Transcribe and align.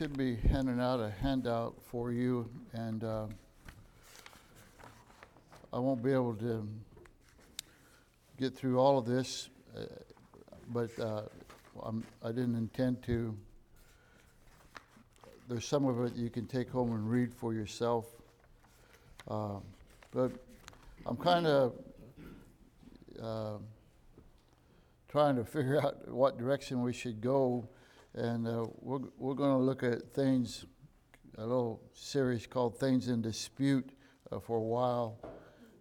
should 0.00 0.16
be 0.16 0.34
handing 0.48 0.80
out 0.80 0.98
a 0.98 1.10
handout 1.20 1.74
for 1.82 2.10
you, 2.10 2.48
and 2.72 3.04
uh, 3.04 3.26
I 5.74 5.78
won't 5.78 6.02
be 6.02 6.10
able 6.10 6.34
to 6.36 6.66
get 8.38 8.56
through 8.56 8.78
all 8.78 8.96
of 8.96 9.04
this, 9.04 9.50
uh, 9.76 9.82
but 10.72 10.88
uh, 10.98 11.24
I'm, 11.82 12.02
I 12.24 12.28
didn't 12.28 12.54
intend 12.54 13.02
to. 13.02 13.36
There's 15.50 15.66
some 15.66 15.84
of 15.84 16.02
it 16.02 16.16
you 16.16 16.30
can 16.30 16.46
take 16.46 16.70
home 16.70 16.92
and 16.92 17.10
read 17.10 17.34
for 17.34 17.52
yourself. 17.52 18.06
Uh, 19.28 19.58
but 20.12 20.32
I'm 21.04 21.18
kind 21.18 21.46
of 21.46 21.74
uh, 23.22 23.58
trying 25.10 25.36
to 25.36 25.44
figure 25.44 25.78
out 25.84 26.08
what 26.08 26.38
direction 26.38 26.80
we 26.80 26.94
should 26.94 27.20
go, 27.20 27.68
and 28.14 28.46
uh, 28.46 28.66
we're, 28.80 29.00
we're 29.18 29.34
going 29.34 29.52
to 29.52 29.62
look 29.62 29.82
at 29.82 30.12
things, 30.12 30.66
a 31.38 31.42
little 31.42 31.80
series 31.92 32.46
called 32.46 32.78
Things 32.78 33.08
in 33.08 33.22
Dispute 33.22 33.90
uh, 34.32 34.40
for 34.40 34.56
a 34.56 34.62
while, 34.62 35.18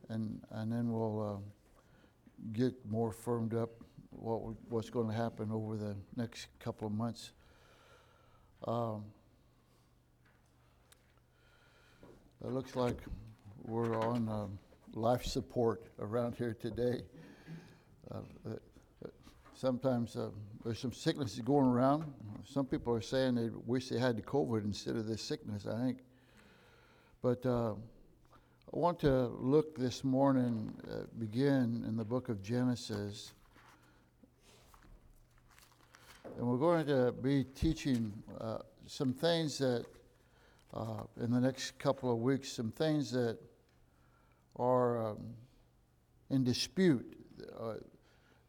and, 0.09 0.41
and 0.51 0.71
then 0.71 0.91
we'll 0.91 1.21
uh, 1.21 2.51
get 2.53 2.73
more 2.85 3.11
firmed 3.11 3.53
up 3.53 3.69
what, 4.11 4.43
we- 4.43 4.55
what's 4.69 4.89
going 4.89 5.07
to 5.07 5.13
happen 5.13 5.51
over 5.51 5.75
the 5.75 5.95
next 6.15 6.47
couple 6.59 6.87
of 6.87 6.93
months. 6.93 7.31
Um, 8.67 9.05
It 12.41 12.53
looks 12.53 12.77
like 12.77 13.01
we're 13.65 13.99
on 13.99 14.29
um, 14.29 14.57
life 14.93 15.25
support 15.25 15.83
around 15.99 16.35
here 16.35 16.53
today. 16.53 17.01
Uh, 18.09 18.19
uh, 18.49 18.53
Sometimes 19.53 20.15
uh, 20.15 20.29
there's 20.63 20.79
some 20.79 20.91
sicknesses 20.91 21.39
going 21.39 21.67
around. 21.67 22.05
Some 22.45 22.65
people 22.65 22.93
are 22.93 23.01
saying 23.01 23.35
they 23.35 23.49
wish 23.65 23.89
they 23.89 23.99
had 23.99 24.17
the 24.17 24.21
COVID 24.21 24.65
instead 24.65 24.95
of 24.97 25.07
this 25.07 25.21
sickness, 25.21 25.65
I 25.65 25.77
think. 25.77 25.99
But 27.21 27.45
uh, 27.45 27.71
I 27.71 28.77
want 28.77 28.99
to 28.99 29.27
look 29.39 29.77
this 29.77 30.03
morning, 30.03 30.73
uh, 30.91 31.03
begin 31.17 31.83
in 31.87 31.95
the 31.95 32.03
book 32.03 32.29
of 32.29 32.43
Genesis. 32.43 33.31
And 36.37 36.45
we're 36.45 36.57
going 36.57 36.85
to 36.87 37.13
be 37.13 37.45
teaching 37.45 38.11
uh, 38.39 38.59
some 38.85 39.13
things 39.13 39.57
that, 39.59 39.85
uh, 40.73 41.03
in 41.21 41.31
the 41.31 41.39
next 41.39 41.79
couple 41.79 42.11
of 42.11 42.19
weeks, 42.19 42.51
some 42.51 42.71
things 42.71 43.11
that 43.11 43.37
are 44.57 45.11
um, 45.11 45.17
in 46.29 46.43
dispute, 46.43 47.17
uh, 47.59 47.75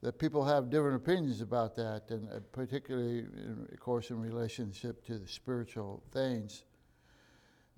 that 0.03 0.19
people 0.19 0.45
have 0.45 0.71
different 0.71 0.97
opinions 0.97 1.41
about 1.41 1.77
that, 1.77 2.05
and 2.11 2.29
uh, 2.31 2.41
particularly, 2.53 3.19
in, 3.19 3.69
of 3.71 3.81
course, 3.81 4.11
in 4.11 4.21
relationship 4.21 5.05
to 5.05 5.19
the 5.19 5.29
spiritual 5.29 6.03
things. 6.11 6.65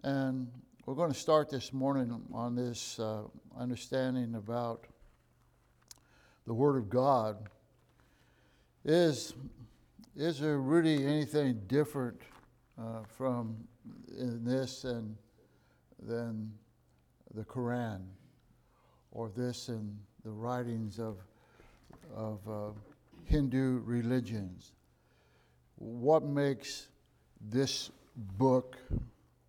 And 0.05 0.49
we're 0.87 0.95
going 0.95 1.13
to 1.13 1.19
start 1.19 1.49
this 1.51 1.73
morning 1.73 2.23
on 2.33 2.55
this 2.55 2.99
uh, 3.01 3.23
understanding 3.59 4.37
about 4.37 4.87
the 6.47 6.55
Word 6.55 6.77
of 6.77 6.89
God. 6.89 7.49
Is 8.85 9.35
is 10.15 10.39
there 10.39 10.59
really 10.59 11.07
anything 11.07 11.63
different 11.67 12.21
uh, 12.79 13.03
from 13.17 13.57
in 14.19 14.45
this 14.45 14.85
and 14.85 15.17
than 16.03 16.53
the 17.35 17.45
Quran, 17.45 18.03
or 19.13 19.31
this 19.35 19.69
and 19.69 19.97
the 20.25 20.31
writings 20.31 20.99
of 20.99 21.17
of 22.15 22.41
uh, 22.49 22.71
Hindu 23.25 23.83
religions? 23.85 24.73
What 25.77 26.23
makes 26.23 26.89
this 27.41 27.91
book, 28.37 28.77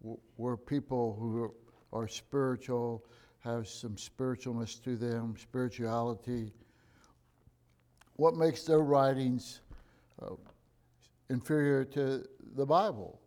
w- 0.02 0.20
where 0.38 0.58
people 0.58 1.16
who 1.20 1.54
are 1.92 2.08
spiritual 2.08 3.04
have 3.40 3.68
some 3.68 3.96
spiritualness 3.96 4.82
to 4.84 4.96
them, 4.96 5.36
spirituality? 5.38 6.52
What 8.16 8.36
makes 8.36 8.64
their 8.64 8.80
writings 8.80 9.62
uh, 10.22 10.36
inferior 11.30 11.84
to 11.86 12.24
the 12.56 12.66
Bible? 12.66 13.20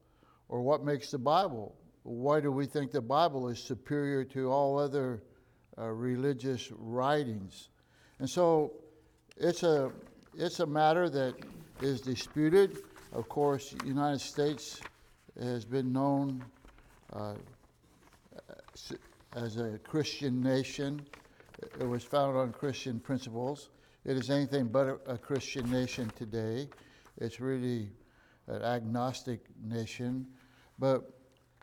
Or 0.48 0.62
what 0.62 0.84
makes 0.84 1.10
the 1.10 1.18
Bible? 1.18 1.76
Why 2.04 2.40
do 2.40 2.52
we 2.52 2.66
think 2.66 2.92
the 2.92 3.00
Bible 3.00 3.48
is 3.48 3.58
superior 3.58 4.24
to 4.24 4.50
all 4.50 4.78
other 4.78 5.22
uh, 5.76 5.88
religious 5.88 6.70
writings? 6.78 7.68
And 8.20 8.30
so 8.30 8.72
it's 9.36 9.62
a, 9.62 9.90
it's 10.34 10.60
a 10.60 10.66
matter 10.66 11.08
that 11.10 11.34
is 11.82 12.00
disputed. 12.00 12.78
Of 13.12 13.28
course, 13.28 13.70
the 13.70 13.86
United 13.86 14.20
States 14.20 14.80
has 15.40 15.64
been 15.64 15.92
known 15.92 16.44
uh, 17.12 17.34
as 19.34 19.58
a 19.58 19.78
Christian 19.84 20.42
nation. 20.42 21.00
It 21.80 21.86
was 21.86 22.02
founded 22.02 22.40
on 22.40 22.52
Christian 22.52 22.98
principles. 23.00 23.70
It 24.04 24.16
is 24.16 24.30
anything 24.30 24.68
but 24.68 25.00
a, 25.06 25.18
Christian 25.18 25.70
nation 25.70 26.10
today. 26.16 26.68
It's 27.18 27.40
really 27.40 27.90
an 28.46 28.62
agnostic 28.62 29.40
nation. 29.64 30.26
But 30.78 31.10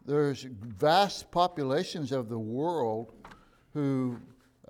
there's 0.05 0.43
vast 0.43 1.31
populations 1.31 2.11
of 2.11 2.29
the 2.29 2.37
world 2.37 3.13
who 3.73 4.17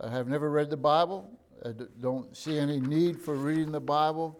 have 0.01 0.27
never 0.27 0.49
read 0.49 0.69
the 0.69 0.77
Bible, 0.77 1.29
uh, 1.63 1.71
don't 2.01 2.35
see 2.35 2.59
any 2.59 2.79
need 2.79 3.19
for 3.19 3.35
reading 3.35 3.71
the 3.71 3.79
Bible, 3.79 4.39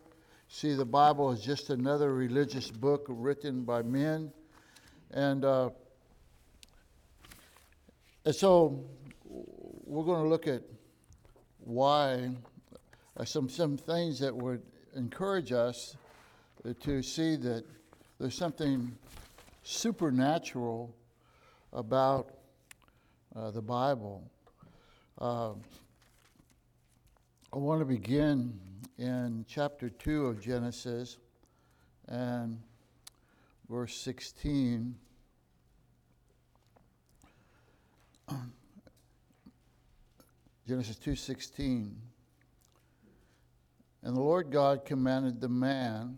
see 0.50 0.74
the 0.74 0.86
Bible 0.86 1.32
as 1.32 1.42
just 1.42 1.70
another 1.70 2.14
religious 2.14 2.70
book 2.70 3.06
written 3.08 3.64
by 3.64 3.82
men. 3.82 4.32
And, 5.12 5.46
uh, 5.46 5.70
and 8.26 8.36
so 8.36 8.84
we're 9.86 10.04
going 10.04 10.24
to 10.24 10.28
look 10.28 10.48
at 10.48 10.64
why 11.60 12.32
uh, 13.16 13.24
some, 13.24 13.48
some 13.48 13.78
things 13.78 14.20
that 14.20 14.36
would 14.36 14.62
encourage 14.96 15.54
us 15.54 15.96
to 16.82 17.02
see 17.02 17.38
that 17.38 17.64
there's 18.20 18.36
something 18.36 18.98
supernatural 19.64 20.94
about 21.72 22.32
uh, 23.36 23.50
the 23.52 23.62
Bible. 23.62 24.30
I 27.54 27.58
want 27.58 27.82
to 27.82 27.86
begin 27.86 28.60
in 28.98 29.46
chapter 29.48 29.88
2 29.88 30.26
of 30.26 30.42
Genesis 30.42 31.18
and 32.08 32.60
verse 33.70 33.96
16. 33.96 34.96
Genesis 40.68 40.96
2:16 40.98 41.92
And 44.02 44.16
the 44.16 44.20
Lord 44.20 44.50
God 44.50 44.84
commanded 44.84 45.40
the 45.40 45.48
man 45.48 46.18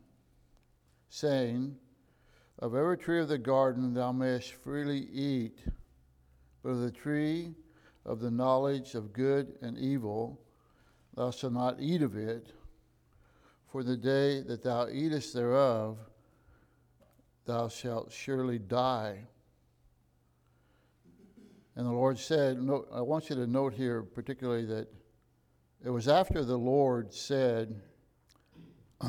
saying 1.10 1.76
of 2.60 2.76
every 2.76 2.98
tree 2.98 3.20
of 3.20 3.28
the 3.28 3.38
garden 3.38 3.94
thou 3.94 4.14
mayest 4.14 4.54
freely 4.54 5.10
eat 5.12 5.60
but 6.64 6.70
of 6.70 6.80
the 6.80 6.92
tree 6.92 7.54
of 8.06 8.22
the 8.22 8.32
knowledge 8.32 8.96
of 8.96 9.12
good 9.12 9.58
and 9.62 9.78
evil 9.78 10.40
thou 11.16 11.32
shalt 11.32 11.54
not 11.54 11.78
eat 11.80 12.02
of 12.02 12.16
it 12.16 12.52
for 13.68 13.84
the 13.84 13.98
day 13.98 14.42
that 14.42 14.64
thou 14.64 14.88
eatest 14.88 15.34
thereof 15.34 15.98
thou 17.46 17.68
shalt 17.68 18.12
surely 18.12 18.60
die 18.60 19.28
and 21.76 21.86
the 21.86 21.92
Lord 21.92 22.18
said, 22.18 22.58
I 22.94 23.02
want 23.02 23.30
you 23.30 23.36
to 23.36 23.48
note 23.48 23.74
here 23.74 24.02
particularly 24.02 24.66
that 24.66 24.88
it 25.84 25.90
was 25.90 26.08
after 26.08 26.44
the 26.44 26.58
Lord 26.58 27.14
said 27.14 27.82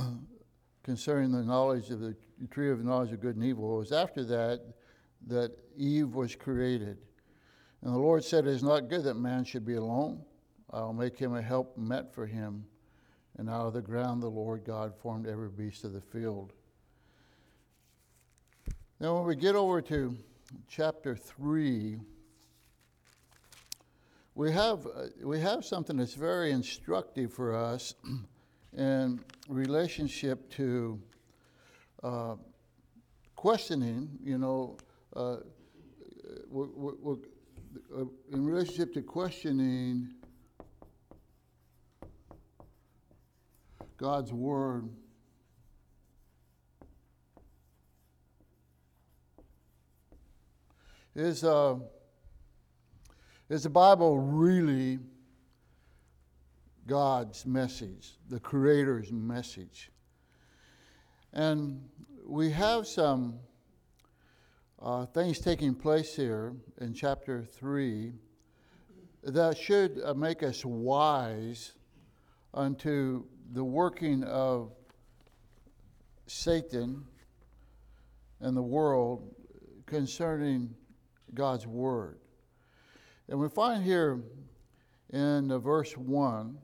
concerning 0.82 1.30
the 1.30 1.44
knowledge 1.44 1.90
of 1.90 2.00
the 2.00 2.16
tree 2.50 2.70
of 2.70 2.84
knowledge 2.84 3.12
of 3.12 3.20
good 3.20 3.36
and 3.36 3.44
evil, 3.44 3.76
it 3.76 3.78
was 3.78 3.92
after 3.92 4.24
that 4.24 4.60
that 5.28 5.52
Eve 5.76 6.14
was 6.14 6.34
created. 6.34 6.98
And 7.82 7.94
the 7.94 7.98
Lord 7.98 8.24
said, 8.24 8.46
It 8.46 8.50
is 8.50 8.62
not 8.62 8.88
good 8.88 9.04
that 9.04 9.14
man 9.14 9.44
should 9.44 9.64
be 9.64 9.74
alone. 9.74 10.24
I'll 10.70 10.92
make 10.92 11.18
him 11.18 11.34
a 11.34 11.42
help 11.42 11.76
met 11.76 12.12
for 12.14 12.26
him. 12.26 12.64
And 13.38 13.50
out 13.50 13.66
of 13.66 13.74
the 13.74 13.82
ground 13.82 14.22
the 14.22 14.30
Lord 14.30 14.64
God 14.64 14.94
formed 14.96 15.26
every 15.26 15.48
beast 15.48 15.84
of 15.84 15.92
the 15.92 16.00
field. 16.00 16.52
Now, 18.98 19.16
when 19.16 19.26
we 19.26 19.36
get 19.36 19.54
over 19.54 19.82
to 19.82 20.16
chapter 20.68 21.14
3, 21.14 21.98
we 24.34 24.52
have, 24.52 24.86
uh, 24.86 25.06
we 25.22 25.38
have 25.40 25.64
something 25.64 25.98
that's 25.98 26.14
very 26.14 26.50
instructive 26.50 27.32
for 27.32 27.54
us 27.54 27.94
in 28.76 29.20
relationship 29.48 30.50
to 30.52 30.98
uh, 32.02 32.36
questioning, 33.34 34.08
you 34.22 34.38
know, 34.38 34.76
uh, 35.14 35.36
we're, 36.48 36.66
we're, 36.74 37.16
uh, 37.96 38.04
in 38.32 38.46
relationship 38.46 38.94
to 38.94 39.02
questioning 39.02 40.08
God's 43.96 44.32
Word. 44.32 44.90
Is, 51.14 51.44
uh, 51.44 51.76
is 53.48 53.62
the 53.62 53.70
Bible 53.70 54.18
really 54.18 54.98
God's 56.86 57.46
message, 57.46 58.18
the 58.28 58.38
Creator's 58.38 59.10
message? 59.10 59.90
And 61.32 61.88
we 62.26 62.50
have 62.50 62.86
some 62.86 63.38
uh, 64.82 65.06
things 65.06 65.38
taking 65.38 65.74
place 65.74 66.14
here 66.14 66.52
in 66.82 66.92
chapter 66.92 67.44
3 67.44 68.12
that 69.22 69.56
should 69.56 70.02
uh, 70.04 70.12
make 70.12 70.42
us 70.42 70.66
wise 70.66 71.72
unto 72.52 73.24
the 73.52 73.64
working 73.64 74.24
of 74.24 74.72
Satan 76.26 77.04
and 78.40 78.56
the 78.56 78.62
world 78.62 79.34
concerning 79.86 80.74
God's 81.34 81.66
Word. 81.66 82.18
And 83.28 83.38
we 83.38 83.48
find 83.48 83.82
here 83.82 84.22
in 85.12 85.48
verse 85.60 85.96
1 85.96 86.58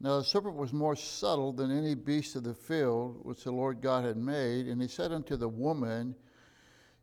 Now 0.00 0.18
the 0.18 0.24
serpent 0.24 0.56
was 0.56 0.72
more 0.72 0.96
subtle 0.96 1.52
than 1.52 1.70
any 1.70 1.94
beast 1.94 2.36
of 2.36 2.44
the 2.44 2.54
field 2.54 3.20
which 3.22 3.44
the 3.44 3.52
Lord 3.52 3.80
God 3.80 4.04
had 4.04 4.16
made, 4.16 4.66
and 4.66 4.80
he 4.80 4.88
said 4.88 5.12
unto 5.12 5.36
the 5.36 5.48
woman, 5.48 6.14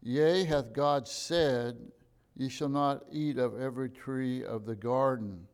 Yea, 0.01 0.43
hath 0.45 0.73
God 0.73 1.07
said, 1.07 1.77
Ye 2.35 2.47
shall 2.47 2.69
not 2.69 3.03
eat 3.11 3.37
of 3.37 3.59
every 3.59 3.89
tree 3.89 4.43
of 4.45 4.65
the 4.65 4.75
garden. 4.75 5.45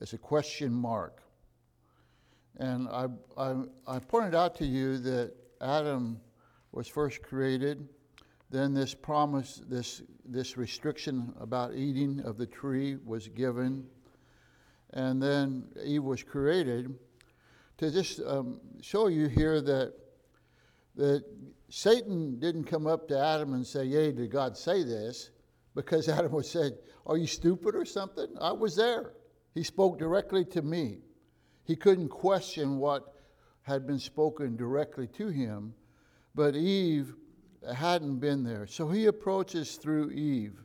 It's 0.00 0.12
a 0.12 0.18
question 0.18 0.72
mark. 0.72 1.22
And 2.60 2.88
I, 2.88 3.06
I, 3.38 3.54
I 3.86 3.98
pointed 3.98 4.34
out 4.34 4.54
to 4.56 4.66
you 4.66 4.98
that 4.98 5.32
Adam 5.62 6.20
was 6.72 6.86
first 6.86 7.22
created, 7.22 7.88
then 8.50 8.74
this 8.74 8.92
promise, 8.92 9.62
this, 9.66 10.02
this 10.26 10.58
restriction 10.58 11.32
about 11.40 11.74
eating 11.74 12.20
of 12.20 12.36
the 12.36 12.44
tree 12.44 12.98
was 13.02 13.28
given, 13.28 13.86
and 14.92 15.22
then 15.22 15.68
Eve 15.82 16.04
was 16.04 16.22
created. 16.22 16.94
To 17.78 17.90
just 17.90 18.20
um, 18.26 18.60
show 18.82 19.06
you 19.06 19.28
here 19.28 19.62
that, 19.62 19.94
that 20.96 21.24
Satan 21.70 22.38
didn't 22.38 22.64
come 22.64 22.86
up 22.86 23.08
to 23.08 23.18
Adam 23.18 23.54
and 23.54 23.66
say, 23.66 23.86
Yea, 23.86 24.12
did 24.12 24.30
God 24.30 24.54
say 24.54 24.82
this? 24.82 25.30
Because 25.74 26.08
Adam 26.10 26.30
would 26.32 26.44
say, 26.44 26.72
Are 27.06 27.16
you 27.16 27.26
stupid 27.26 27.74
or 27.74 27.86
something? 27.86 28.28
I 28.38 28.52
was 28.52 28.76
there. 28.76 29.14
He 29.54 29.62
spoke 29.62 29.98
directly 29.98 30.44
to 30.44 30.60
me. 30.60 30.98
He 31.64 31.76
couldn't 31.76 32.08
question 32.08 32.78
what 32.78 33.14
had 33.62 33.86
been 33.86 33.98
spoken 33.98 34.56
directly 34.56 35.06
to 35.06 35.28
him, 35.28 35.74
but 36.34 36.56
Eve 36.56 37.14
hadn't 37.74 38.18
been 38.18 38.42
there. 38.42 38.66
So 38.66 38.88
he 38.88 39.06
approaches 39.06 39.76
through 39.76 40.10
Eve. 40.10 40.60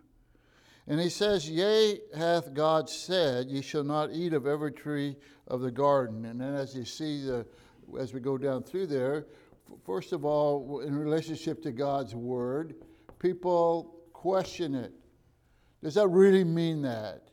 And 0.88 1.00
he 1.00 1.10
says, 1.10 1.50
Yea, 1.50 2.00
hath 2.16 2.54
God 2.54 2.90
said, 2.90 3.48
Ye 3.50 3.62
shall 3.62 3.84
not 3.84 4.12
eat 4.12 4.34
of 4.34 4.46
every 4.46 4.72
tree 4.72 5.16
of 5.48 5.62
the 5.62 5.72
garden. 5.72 6.26
And 6.26 6.40
then 6.40 6.54
as 6.54 6.76
you 6.76 6.86
see, 6.86 7.26
the, 7.26 7.46
as 8.00 8.14
we 8.14 8.20
go 8.20 8.38
down 8.38 8.64
through 8.64 8.88
there, 8.88 9.26
first 9.84 10.14
of 10.14 10.26
all, 10.26 10.82
in 10.82 10.96
relationship 10.96 11.62
to 11.64 11.72
God's 11.72 12.14
word, 12.14 12.76
people 13.20 13.96
question 14.14 14.76
it. 14.76 14.94
Does 15.84 15.96
that 15.96 16.08
really 16.08 16.44
mean 16.44 16.82
that? 16.84 17.30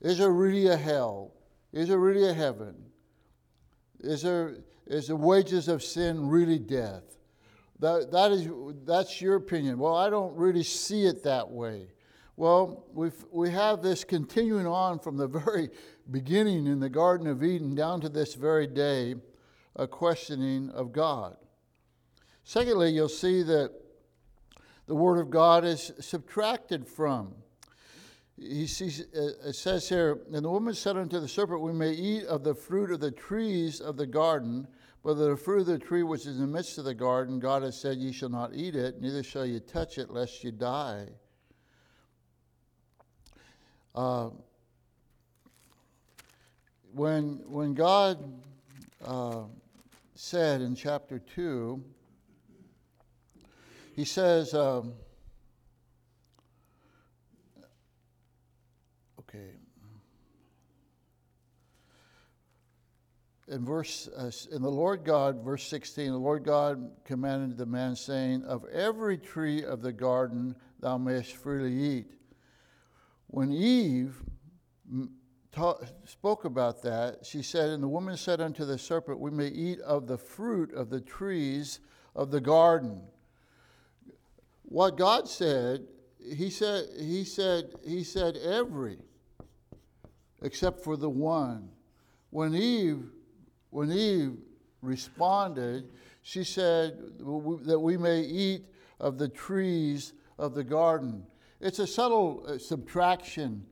Is 0.00 0.18
there 0.18 0.30
really 0.30 0.68
a 0.68 0.76
hell? 0.76 1.32
Is 1.72 1.88
there 1.88 1.98
really 1.98 2.28
a 2.28 2.34
heaven? 2.34 2.74
Is 4.00 4.22
there 4.22 4.56
is 4.86 5.08
the 5.08 5.16
wages 5.16 5.68
of 5.68 5.82
sin 5.82 6.28
really 6.28 6.58
death? 6.58 7.18
That, 7.80 8.10
that 8.10 8.32
is, 8.32 8.48
that's 8.84 9.20
your 9.20 9.36
opinion. 9.36 9.78
Well, 9.78 9.94
I 9.94 10.10
don't 10.10 10.34
really 10.34 10.64
see 10.64 11.04
it 11.04 11.22
that 11.24 11.48
way. 11.48 11.88
Well, 12.36 12.84
we 12.92 13.10
we 13.30 13.50
have 13.50 13.82
this 13.82 14.04
continuing 14.04 14.66
on 14.66 14.98
from 14.98 15.16
the 15.16 15.26
very 15.44 15.70
beginning 16.10 16.66
in 16.66 16.80
the 16.80 16.88
Garden 16.88 17.26
of 17.26 17.42
Eden 17.42 17.74
down 17.74 18.00
to 18.00 18.08
this 18.08 18.34
very 18.34 18.66
day, 18.66 19.16
a 19.76 19.86
questioning 19.86 20.70
of 20.70 20.92
God. 20.92 21.36
Secondly, 22.44 22.90
you'll 22.90 23.08
see 23.08 23.42
that 23.42 23.72
the 24.86 24.94
Word 24.94 25.18
of 25.18 25.30
God 25.30 25.64
is 25.64 25.92
subtracted 26.00 26.86
from 26.86 27.34
he 28.40 28.66
sees, 28.66 29.00
uh, 29.00 29.48
it 29.48 29.54
says 29.54 29.88
here, 29.88 30.20
and 30.32 30.44
the 30.44 30.50
woman 30.50 30.74
said 30.74 30.96
unto 30.96 31.18
the 31.20 31.28
serpent, 31.28 31.60
We 31.60 31.72
may 31.72 31.92
eat 31.92 32.24
of 32.24 32.44
the 32.44 32.54
fruit 32.54 32.90
of 32.90 33.00
the 33.00 33.10
trees 33.10 33.80
of 33.80 33.96
the 33.96 34.06
garden, 34.06 34.68
but 35.02 35.10
of 35.10 35.18
the 35.18 35.36
fruit 35.36 35.60
of 35.60 35.66
the 35.66 35.78
tree 35.78 36.02
which 36.02 36.22
is 36.22 36.36
in 36.36 36.40
the 36.40 36.46
midst 36.46 36.78
of 36.78 36.84
the 36.84 36.94
garden, 36.94 37.40
God 37.40 37.62
has 37.62 37.80
said, 37.80 37.98
Ye 37.98 38.12
shall 38.12 38.28
not 38.28 38.54
eat 38.54 38.76
it, 38.76 39.00
neither 39.00 39.22
shall 39.22 39.46
ye 39.46 39.60
touch 39.60 39.98
it, 39.98 40.10
lest 40.10 40.44
ye 40.44 40.50
die. 40.50 41.08
Uh, 43.94 44.30
when, 46.92 47.40
when 47.46 47.74
God 47.74 48.18
uh, 49.04 49.42
said 50.14 50.60
in 50.60 50.76
chapter 50.76 51.18
2, 51.18 51.82
he 53.96 54.04
says, 54.04 54.54
um, 54.54 54.92
Okay. 59.28 59.50
In 63.50 63.64
verse, 63.64 64.08
uh, 64.08 64.30
in 64.54 64.60
the 64.60 64.70
Lord 64.70 65.04
God, 65.04 65.42
verse 65.42 65.66
16, 65.68 66.10
the 66.10 66.18
Lord 66.18 66.44
God 66.44 66.90
commanded 67.04 67.56
the 67.56 67.64
man, 67.64 67.96
saying, 67.96 68.44
Of 68.44 68.66
every 68.66 69.16
tree 69.16 69.64
of 69.64 69.80
the 69.80 69.92
garden 69.92 70.54
thou 70.80 70.98
mayest 70.98 71.34
freely 71.36 71.72
eat. 71.72 72.12
When 73.28 73.50
Eve 73.50 74.22
spoke 76.04 76.44
about 76.44 76.82
that, 76.82 77.24
she 77.24 77.42
said, 77.42 77.70
And 77.70 77.82
the 77.82 77.88
woman 77.88 78.16
said 78.16 78.40
unto 78.40 78.64
the 78.66 78.76
serpent, 78.76 79.18
We 79.18 79.30
may 79.30 79.48
eat 79.48 79.80
of 79.80 80.06
the 80.06 80.18
fruit 80.18 80.72
of 80.74 80.90
the 80.90 81.00
trees 81.00 81.80
of 82.14 82.30
the 82.30 82.40
garden. 82.40 83.00
What 84.62 84.98
God 84.98 85.26
said, 85.26 85.86
he 86.22 86.50
said, 86.50 86.86
he 86.98 87.24
said, 87.24 87.72
he 87.86 88.04
said 88.04 88.36
every 88.36 88.98
except 90.42 90.84
for 90.84 90.96
the 90.96 91.08
one. 91.08 91.70
When 92.30 92.54
Eve, 92.54 93.10
when 93.70 93.92
Eve 93.92 94.36
responded, 94.82 95.88
she 96.22 96.44
said 96.44 96.98
that 97.18 97.78
we 97.78 97.96
may 97.96 98.20
eat 98.20 98.66
of 99.00 99.18
the 99.18 99.28
trees 99.28 100.12
of 100.38 100.54
the 100.54 100.64
garden. 100.64 101.24
It's 101.60 101.78
a 101.78 101.86
subtle 101.86 102.44
uh, 102.46 102.58
subtraction. 102.58 103.64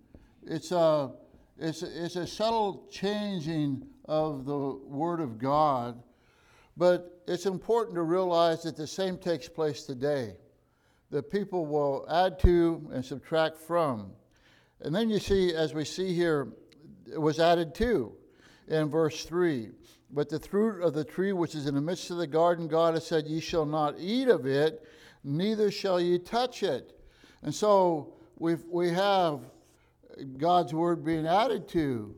It's 0.45 0.73
a, 0.73 1.13
it's, 1.59 1.83
a, 1.83 2.05
it's 2.05 2.17
a 2.17 2.27
subtle 2.27 2.87
changing 2.91 3.87
of 4.07 4.45
the 4.45 4.57
Word 4.57 5.21
of 5.21 5.39
God. 5.39 6.03
But 6.77 7.23
it's 7.27 7.47
important 7.47 7.95
to 7.97 8.03
realize 8.03 8.63
that 8.65 8.77
the 8.77 8.87
same 8.87 9.19
takes 9.19 9.49
place 9.49 9.85
today. 9.85 10.35
That 11.11 11.31
people 11.31 11.67
will 11.67 12.07
add 12.11 12.39
to 12.41 12.89
and 12.93 13.05
subtract 13.05 13.57
from. 13.57 14.11
And 14.81 14.95
then 14.95 15.09
you 15.09 15.19
see, 15.19 15.55
as 15.55 15.73
we 15.73 15.85
see 15.85 16.13
here, 16.13 16.49
it 17.11 17.21
was 17.21 17.39
added 17.39 17.75
to 17.77 18.13
in 18.69 18.91
verse 18.91 19.25
3. 19.25 19.71
But 20.17 20.31
the 20.31 20.41
fruit 20.41 20.83
of 20.83 20.95
the 20.95 21.05
tree 21.05 21.35
which 21.35 21.55
is 21.55 21.67
in 21.67 21.75
the 21.75 21.81
midst 21.83 22.11
of 22.11 22.17
the 22.17 22.27
garden, 22.27 22.69
God 22.69 22.95
has 22.95 23.07
said, 23.07 23.27
Ye 23.27 23.39
shall 23.39 23.67
not 23.67 23.97
eat 23.99 24.29
of 24.29 24.47
it, 24.47 24.83
neither 25.23 25.71
shall 25.71 26.01
ye 26.01 26.19
touch 26.19 26.63
it. 26.63 26.99
And 27.43 27.55
so 27.55 28.15
we 28.39 28.55
we 28.55 28.89
have 28.89 29.41
God's 30.39 30.73
word 30.73 31.05
being 31.05 31.27
added 31.27 31.69
to. 31.69 32.17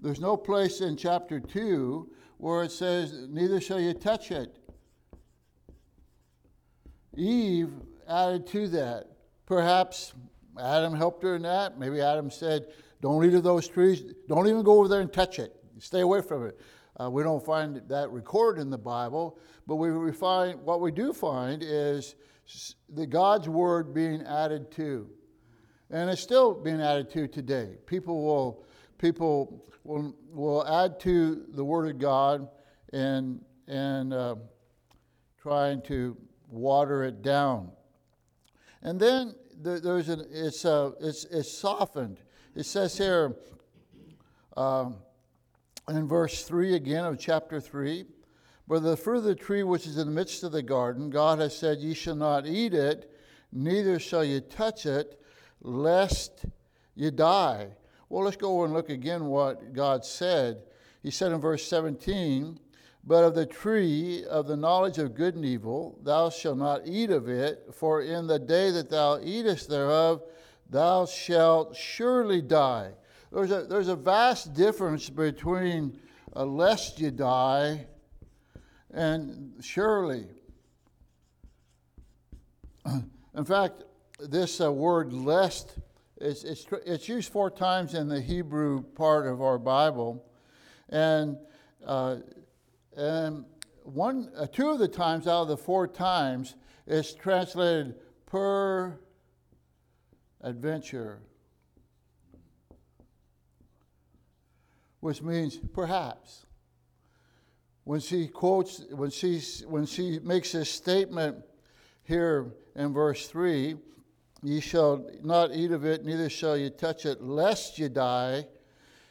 There's 0.00 0.18
no 0.18 0.36
place 0.36 0.80
in 0.80 0.96
chapter 0.96 1.38
2 1.38 2.10
where 2.38 2.64
it 2.64 2.72
says, 2.72 3.28
Neither 3.28 3.60
shall 3.60 3.78
you 3.78 3.94
touch 3.94 4.32
it. 4.32 4.58
Eve 7.16 7.70
added 8.08 8.48
to 8.48 8.66
that. 8.70 9.04
Perhaps 9.46 10.14
Adam 10.60 10.96
helped 10.96 11.22
her 11.22 11.36
in 11.36 11.42
that. 11.42 11.78
Maybe 11.78 12.00
Adam 12.00 12.28
said, 12.28 12.66
Don't 13.00 13.24
eat 13.24 13.34
of 13.34 13.44
those 13.44 13.68
trees. 13.68 14.02
Don't 14.26 14.48
even 14.48 14.64
go 14.64 14.80
over 14.80 14.88
there 14.88 15.00
and 15.00 15.12
touch 15.12 15.38
it. 15.38 15.54
Stay 15.78 16.00
away 16.00 16.22
from 16.22 16.44
it. 16.44 16.58
Uh, 16.98 17.10
we 17.10 17.22
don't 17.22 17.44
find 17.44 17.82
that 17.88 18.10
recorded 18.10 18.60
in 18.62 18.70
the 18.70 18.78
Bible, 18.78 19.38
but 19.66 19.76
we, 19.76 19.92
we 19.92 20.12
find 20.12 20.60
what 20.62 20.80
we 20.80 20.90
do 20.90 21.12
find 21.12 21.62
is 21.62 22.14
the 22.88 23.06
God's 23.06 23.48
word 23.48 23.92
being 23.92 24.22
added 24.22 24.70
to, 24.72 25.08
and 25.90 26.08
it's 26.08 26.22
still 26.22 26.54
being 26.54 26.80
added 26.80 27.10
to 27.10 27.28
today. 27.28 27.76
People 27.86 28.24
will 28.24 28.64
people 28.98 29.66
will, 29.84 30.14
will 30.30 30.66
add 30.66 30.98
to 31.00 31.44
the 31.54 31.64
word 31.64 31.88
of 31.90 31.98
God 31.98 32.48
and 32.92 33.40
and 33.68 34.14
uh, 34.14 34.36
trying 35.40 35.82
to 35.82 36.16
water 36.48 37.04
it 37.04 37.20
down, 37.20 37.70
and 38.82 38.98
then 38.98 39.34
there, 39.60 39.80
there's 39.80 40.08
an, 40.08 40.24
it's, 40.30 40.64
uh, 40.64 40.92
it's, 41.00 41.24
it's 41.26 41.50
softened. 41.50 42.20
It 42.54 42.64
says 42.64 42.96
here 42.96 43.36
um, 44.56 44.96
in 45.88 46.08
verse 46.08 46.42
3 46.42 46.74
again 46.74 47.04
of 47.04 47.18
chapter 47.18 47.60
3 47.60 48.04
But 48.66 48.82
the 48.82 48.96
fruit 48.96 49.18
of 49.18 49.24
the 49.24 49.34
tree 49.34 49.62
which 49.62 49.86
is 49.86 49.98
in 49.98 50.08
the 50.08 50.12
midst 50.12 50.42
of 50.42 50.52
the 50.52 50.62
garden, 50.62 51.10
God 51.10 51.38
has 51.38 51.56
said, 51.56 51.78
Ye 51.78 51.94
shall 51.94 52.16
not 52.16 52.46
eat 52.46 52.74
it, 52.74 53.12
neither 53.52 53.98
shall 53.98 54.24
you 54.24 54.40
touch 54.40 54.86
it, 54.86 55.20
lest 55.60 56.44
you 56.94 57.10
die. 57.10 57.68
Well, 58.08 58.24
let's 58.24 58.36
go 58.36 58.64
and 58.64 58.72
look 58.72 58.90
again 58.90 59.26
what 59.26 59.72
God 59.72 60.04
said. 60.04 60.62
He 61.02 61.10
said 61.10 61.32
in 61.32 61.40
verse 61.40 61.64
17, 61.66 62.58
But 63.04 63.24
of 63.24 63.34
the 63.34 63.46
tree 63.46 64.24
of 64.24 64.48
the 64.48 64.56
knowledge 64.56 64.98
of 64.98 65.14
good 65.14 65.36
and 65.36 65.44
evil, 65.44 65.98
thou 66.02 66.30
shalt 66.30 66.58
not 66.58 66.82
eat 66.84 67.10
of 67.10 67.28
it, 67.28 67.64
for 67.72 68.02
in 68.02 68.26
the 68.26 68.38
day 68.40 68.72
that 68.72 68.90
thou 68.90 69.20
eatest 69.22 69.68
thereof, 69.68 70.22
thou 70.68 71.06
shalt 71.06 71.76
surely 71.76 72.42
die. 72.42 72.92
There's 73.32 73.50
a, 73.50 73.64
there's 73.64 73.88
a 73.88 73.96
vast 73.96 74.54
difference 74.54 75.10
between 75.10 75.98
uh, 76.34 76.44
lest 76.44 77.00
you 77.00 77.10
die 77.10 77.86
and 78.92 79.52
surely. 79.60 80.26
In 83.36 83.44
fact, 83.44 83.82
this 84.20 84.60
uh, 84.60 84.72
word 84.72 85.12
lest, 85.12 85.78
is 86.20 86.44
it's, 86.44 86.66
it's 86.86 87.08
used 87.08 87.30
four 87.30 87.50
times 87.50 87.94
in 87.94 88.08
the 88.08 88.20
Hebrew 88.20 88.82
part 88.82 89.26
of 89.26 89.42
our 89.42 89.58
Bible. 89.58 90.24
And, 90.88 91.36
uh, 91.84 92.16
and 92.96 93.44
one, 93.82 94.30
uh, 94.36 94.46
two 94.46 94.70
of 94.70 94.78
the 94.78 94.88
times 94.88 95.26
out 95.26 95.42
of 95.42 95.48
the 95.48 95.56
four 95.56 95.86
times, 95.86 96.54
it's 96.86 97.12
translated 97.12 97.96
per 98.24 98.98
adventure, 100.40 101.20
which 105.06 105.22
means 105.22 105.60
perhaps. 105.72 106.46
When 107.84 108.00
she 108.00 108.26
quotes, 108.26 108.82
when 108.90 109.10
she, 109.10 109.40
when 109.68 109.86
she 109.86 110.18
makes 110.18 110.50
this 110.50 110.68
statement 110.68 111.36
here 112.02 112.52
in 112.74 112.92
verse 112.92 113.28
3, 113.28 113.76
ye 114.42 114.58
shall 114.58 115.08
not 115.22 115.52
eat 115.54 115.70
of 115.70 115.84
it, 115.84 116.04
neither 116.04 116.28
shall 116.28 116.56
you 116.56 116.70
touch 116.70 117.06
it, 117.06 117.22
lest 117.22 117.78
you 117.78 117.88
die. 117.88 118.48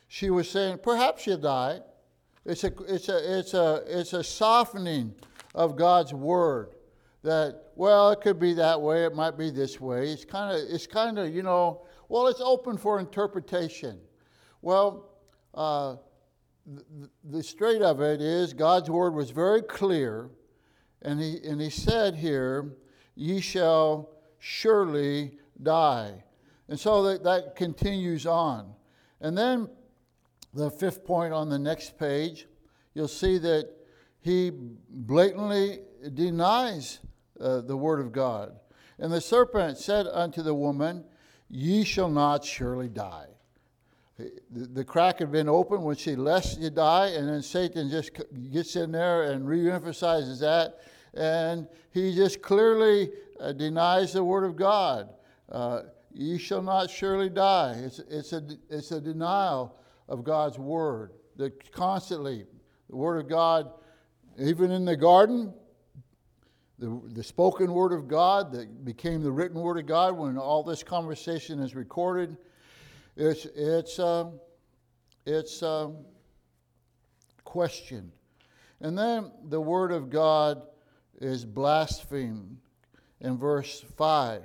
She 0.10 0.30
was 0.30 0.50
saying, 0.50 0.80
perhaps 0.84 1.26
you 1.28 1.38
die. 1.38 1.80
It's 2.44 2.66
a, 2.66 2.74
it's 2.90 3.08
a, 3.08 3.40
it's 3.40 3.54
a, 3.54 3.84
it's 3.88 4.12
a 4.12 4.22
softening 4.22 5.16
of 5.54 5.78
God's 5.78 6.14
word 6.14 6.76
that 7.24 7.72
well 7.76 8.12
it 8.12 8.20
could 8.20 8.38
be 8.38 8.54
that 8.56 8.82
way 8.82 9.06
it 9.06 9.16
might 9.16 9.36
be 9.36 9.50
this 9.50 9.80
way 9.82 10.10
it's 10.10 10.26
kind 10.26 10.56
of 10.56 10.62
it's 10.70 10.86
kind 10.86 11.18
of 11.18 11.34
you 11.34 11.42
know 11.42 11.88
well 12.08 12.28
it's 12.28 12.40
open 12.40 12.78
for 12.78 13.00
interpretation 13.00 14.00
well 14.62 15.15
uh, 15.56 15.96
the, 16.66 17.10
the 17.24 17.44
straight 17.44 17.82
of 17.82 18.02
it 18.02 18.22
is 18.22 18.54
god's 18.54 18.90
word 18.90 19.14
was 19.14 19.30
very 19.32 19.62
clear 19.62 20.30
and 21.02 21.20
he 21.20 21.40
and 21.44 21.62
he 21.62 21.70
said 21.70 22.16
here 22.16 22.76
ye 23.16 23.40
shall 23.40 24.10
surely 24.40 25.38
die 25.62 26.24
and 26.68 26.80
so 26.80 27.04
that, 27.04 27.24
that 27.24 27.56
continues 27.56 28.26
on 28.26 28.74
and 29.22 29.38
then 29.38 29.70
the 30.54 30.70
fifth 30.70 31.06
point 31.06 31.34
on 31.34 31.50
the 31.50 31.60
next 31.60 31.98
page 31.98 32.48
you'll 32.94 33.08
see 33.08 33.38
that 33.38 33.70
he 34.26 34.52
blatantly 34.90 35.82
denies 36.16 37.00
uh, 37.40 37.62
the 37.62 37.78
word 37.78 38.00
of 38.00 38.12
God. 38.12 38.60
And 38.98 39.14
the 39.14 39.22
serpent 39.22 39.78
said 39.78 40.08
unto 40.08 40.42
the 40.42 40.56
woman, 40.56 41.04
Ye 41.48 41.84
shall 41.84 42.10
not 42.10 42.44
surely 42.44 42.88
die. 42.88 43.28
The, 44.18 44.84
crack 44.86 45.20
had 45.20 45.32
been 45.32 45.50
open 45.50 45.82
when 45.82 45.98
she 45.98 46.16
lest 46.16 46.60
you 46.60 46.70
die, 46.70 47.08
and 47.08 47.28
then 47.28 47.42
Satan 47.42 47.90
just 47.90 48.12
gets 48.52 48.78
in 48.78 48.94
there 48.94 49.24
and 49.24 49.46
reemphasizes 49.46 50.40
that, 50.40 50.80
and 51.14 51.68
he 51.92 52.16
just 52.16 52.42
clearly 52.42 53.12
uh, 53.42 53.52
denies 53.52 54.14
the 54.14 54.24
word 54.24 54.46
of 54.46 54.56
God. 54.56 55.10
Uh, 55.52 55.82
ye 56.14 56.38
shall 56.38 56.62
not 56.62 56.90
surely 56.90 57.30
die. 57.30 57.74
It's, 57.78 58.00
it's, 58.10 58.32
a, 58.32 58.42
it's 58.70 58.92
a 58.92 59.02
denial 59.02 59.78
of 60.08 60.24
God's 60.24 60.58
word. 60.58 61.12
That 61.36 61.72
constantly, 61.74 62.46
the 62.90 62.96
word 62.96 63.20
of 63.20 63.28
God, 63.28 63.72
even 64.40 64.72
in 64.72 64.86
the 64.86 64.96
garden, 64.96 65.54
the, 66.80 67.02
the 67.14 67.24
spoken 67.24 67.74
word 67.74 67.92
of 67.92 68.08
God 68.08 68.52
that 68.54 68.86
became 68.86 69.22
the 69.22 69.32
written 69.32 69.62
word 69.62 69.78
of 69.78 69.86
God 69.86 70.18
when 70.18 70.38
all 70.38 70.64
this 70.64 70.84
conversation 70.84 71.60
is 71.60 71.76
recorded. 71.76 72.38
It's, 73.16 73.46
it's, 73.46 74.00
um, 74.00 74.40
it's 75.26 75.64
um, 75.64 75.98
questioned. 77.44 78.12
And 78.82 78.98
then 78.98 79.32
the 79.50 79.62
word 79.62 79.92
of 79.92 80.10
God 80.10 80.62
is 81.20 81.46
blasphemed 81.46 82.58
in 83.22 83.38
verse 83.38 83.84
5. 83.98 84.44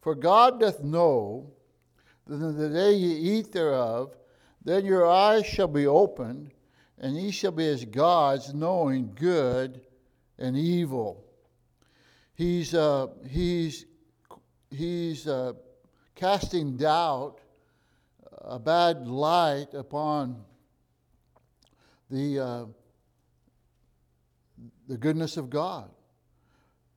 For 0.00 0.14
God 0.14 0.60
doth 0.60 0.82
know 0.82 1.50
that 2.26 2.34
in 2.34 2.58
the 2.58 2.68
day 2.68 2.94
ye 2.94 3.38
eat 3.38 3.52
thereof, 3.52 4.16
then 4.64 4.84
your 4.84 5.06
eyes 5.06 5.46
shall 5.46 5.68
be 5.68 5.86
opened, 5.86 6.50
and 6.98 7.16
ye 7.16 7.30
shall 7.30 7.52
be 7.52 7.68
as 7.68 7.84
gods, 7.84 8.54
knowing 8.54 9.12
good 9.14 9.80
and 10.38 10.56
evil 10.56 11.24
he's, 12.34 12.74
uh, 12.74 13.08
he's, 13.28 13.86
he's 14.70 15.26
uh, 15.26 15.52
casting 16.14 16.76
doubt, 16.76 17.40
a 18.46 18.58
bad 18.58 19.06
light 19.06 19.74
upon 19.74 20.42
the, 22.10 22.38
uh, 22.38 22.64
the 24.88 24.96
goodness 24.96 25.36
of 25.36 25.50
God. 25.50 25.90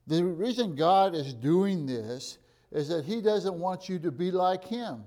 The 0.08 0.24
reason 0.24 0.76
God 0.76 1.16
is 1.16 1.34
doing 1.34 1.86
this 1.86 2.38
is 2.72 2.90
that 2.90 3.06
He 3.06 3.22
doesn't 3.22 3.56
want 3.56 3.90
you 3.90 4.00
to 4.00 4.12
be 4.12 4.32
like 4.32 4.64
Him. 4.64 5.04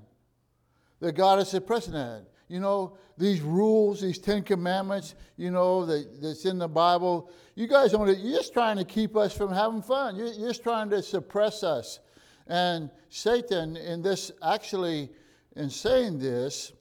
That 1.01 1.13
God 1.13 1.39
is 1.39 1.49
suppressing 1.49 1.95
that 1.95 2.27
you 2.51 2.59
know, 2.59 2.99
these 3.17 3.41
rules, 3.41 4.01
these 4.01 4.19
Ten 4.19 4.43
Commandments, 4.43 5.15
you 5.37 5.53
know, 5.53 5.87
that, 5.87 6.21
that's 6.21 6.45
in 6.45 6.59
the 6.59 6.67
Bible. 6.67 7.31
You 7.55 7.69
guys 7.69 7.95
only, 7.95 8.17
you're 8.17 8.39
just 8.39 8.53
trying 8.53 8.77
to 8.77 8.85
keep 8.85 9.17
us 9.17 9.33
from 9.33 9.53
having 9.53 9.83
fun. 9.83 10.17
You're, 10.17 10.33
you're 10.33 10.49
just 10.49 10.65
trying 10.65 10.91
to 10.91 11.01
suppress 11.01 11.63
us. 11.63 12.01
And 12.49 12.91
Satan, 13.09 13.77
in 13.77 14.03
this, 14.03 14.33
actually, 14.43 15.11
in 15.57 15.71
saying 15.71 16.19
this, 16.19 16.73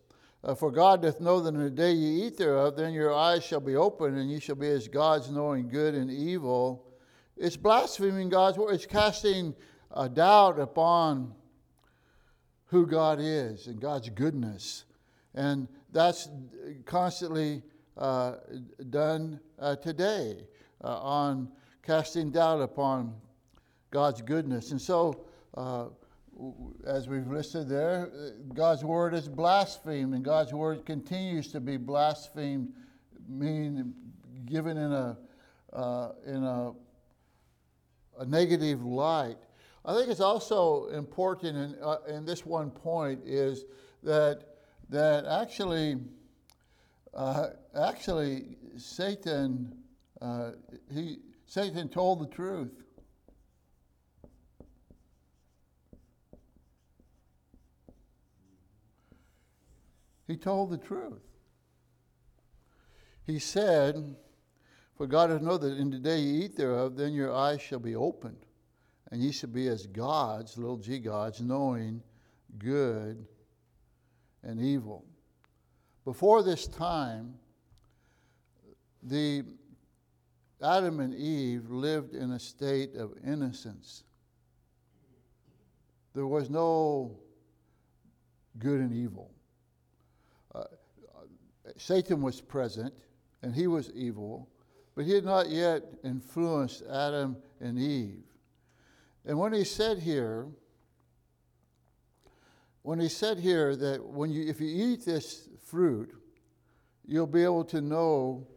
uh, 0.43 0.55
for 0.55 0.71
God 0.71 1.01
doth 1.01 1.19
know 1.19 1.41
that 1.41 1.53
in 1.53 1.59
the 1.61 1.69
day 1.69 1.91
ye 1.91 2.27
eat 2.27 2.37
thereof, 2.37 2.75
then 2.75 2.93
your 2.93 3.13
eyes 3.13 3.43
shall 3.43 3.59
be 3.59 3.75
opened, 3.75 4.17
and 4.17 4.31
ye 4.31 4.39
shall 4.39 4.55
be 4.55 4.67
as 4.67 4.87
gods, 4.87 5.29
knowing 5.29 5.67
good 5.67 5.95
and 5.95 6.09
evil. 6.09 6.85
It's 7.35 7.57
blaspheming 7.57 8.29
God's 8.29 8.57
word. 8.57 8.73
It's 8.73 8.85
casting 8.85 9.53
a 9.91 10.07
doubt 10.07 10.59
upon 10.59 11.33
who 12.65 12.85
God 12.85 13.19
is 13.19 13.67
and 13.67 13.79
God's 13.79 14.09
goodness. 14.09 14.85
And 15.33 15.67
that's 15.91 16.29
constantly 16.85 17.63
uh, 17.97 18.35
done 18.89 19.39
uh, 19.59 19.75
today 19.75 20.47
uh, 20.83 20.99
on 20.99 21.49
casting 21.83 22.29
doubt 22.31 22.61
upon 22.61 23.13
God's 23.91 24.21
goodness. 24.21 24.71
And 24.71 24.81
so, 24.81 25.25
uh, 25.55 25.85
as 26.85 27.07
we've 27.07 27.27
listed 27.27 27.67
there, 27.67 28.09
God's 28.53 28.83
word 28.83 29.13
is 29.13 29.27
blasphemed, 29.27 30.13
and 30.13 30.23
God's 30.23 30.53
word 30.53 30.85
continues 30.85 31.51
to 31.51 31.59
be 31.59 31.77
blasphemed, 31.77 32.73
meaning 33.27 33.93
given 34.45 34.77
in 34.77 34.91
a 34.91 35.17
uh, 35.73 36.11
in 36.25 36.43
a, 36.43 36.71
a 38.19 38.25
negative 38.25 38.83
light. 38.83 39.37
I 39.85 39.93
think 39.93 40.09
it's 40.09 40.19
also 40.19 40.87
important 40.87 41.57
in, 41.57 41.75
uh, 41.81 41.97
in 42.07 42.25
this 42.25 42.45
one 42.45 42.71
point 42.71 43.21
is 43.25 43.65
that 44.03 44.57
that 44.89 45.25
actually, 45.25 45.97
uh, 47.13 47.49
actually, 47.75 48.57
Satan, 48.77 49.75
uh, 50.21 50.51
he, 50.91 51.19
Satan 51.45 51.87
told 51.87 52.21
the 52.21 52.27
truth. 52.27 52.71
He 60.29 60.37
told 60.37 60.69
the 60.69 60.77
truth. 60.77 61.23
He 63.25 63.39
said, 63.39 64.15
For 64.95 65.07
God 65.07 65.27
doth 65.27 65.41
know 65.41 65.57
that 65.57 65.75
in 65.75 65.89
the 65.89 65.97
day 65.97 66.19
ye 66.19 66.45
eat 66.45 66.55
thereof, 66.55 66.95
then 66.95 67.13
your 67.13 67.33
eyes 67.33 67.59
shall 67.59 67.79
be 67.79 67.95
opened, 67.95 68.45
and 69.09 69.23
ye 69.23 69.31
shall 69.31 69.49
be 69.49 69.67
as 69.67 69.87
gods, 69.87 70.55
little 70.55 70.77
g 70.77 70.99
gods, 70.99 71.41
knowing 71.41 72.03
good 72.59 73.25
and 74.43 74.61
evil. 74.61 75.03
Before 76.05 76.43
this 76.43 76.67
time, 76.67 77.33
the 79.01 79.43
Adam 80.61 80.99
and 80.99 81.15
Eve 81.15 81.71
lived 81.71 82.13
in 82.13 82.33
a 82.33 82.39
state 82.39 82.95
of 82.95 83.13
innocence. 83.25 84.03
There 86.13 86.27
was 86.27 86.51
no 86.51 87.17
good 88.59 88.79
and 88.79 88.93
evil. 88.93 89.31
Uh, 90.53 90.63
Satan 91.77 92.21
was 92.21 92.41
present, 92.41 92.93
and 93.41 93.53
he 93.53 93.67
was 93.67 93.91
evil, 93.93 94.49
but 94.95 95.05
he 95.05 95.13
had 95.13 95.25
not 95.25 95.49
yet 95.49 95.83
influenced 96.03 96.83
Adam 96.91 97.37
and 97.61 97.77
Eve. 97.77 98.23
And 99.25 99.37
when 99.37 99.53
he 99.53 99.63
said 99.63 99.99
here, 99.99 100.47
when 102.81 102.99
he 102.99 103.09
said 103.09 103.37
here 103.39 103.75
that 103.75 104.03
when 104.03 104.31
you, 104.31 104.47
if 104.47 104.59
you 104.59 104.67
eat 104.67 105.05
this 105.05 105.49
fruit, 105.65 106.13
you'll 107.05 107.27
be 107.27 107.43
able 107.43 107.65
to 107.65 107.81
know 107.81 108.47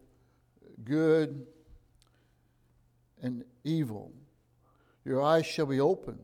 good 0.84 1.46
and 3.22 3.44
evil. 3.64 4.12
Your 5.04 5.22
eyes 5.22 5.46
shall 5.46 5.66
be 5.66 5.80
open. 5.80 6.18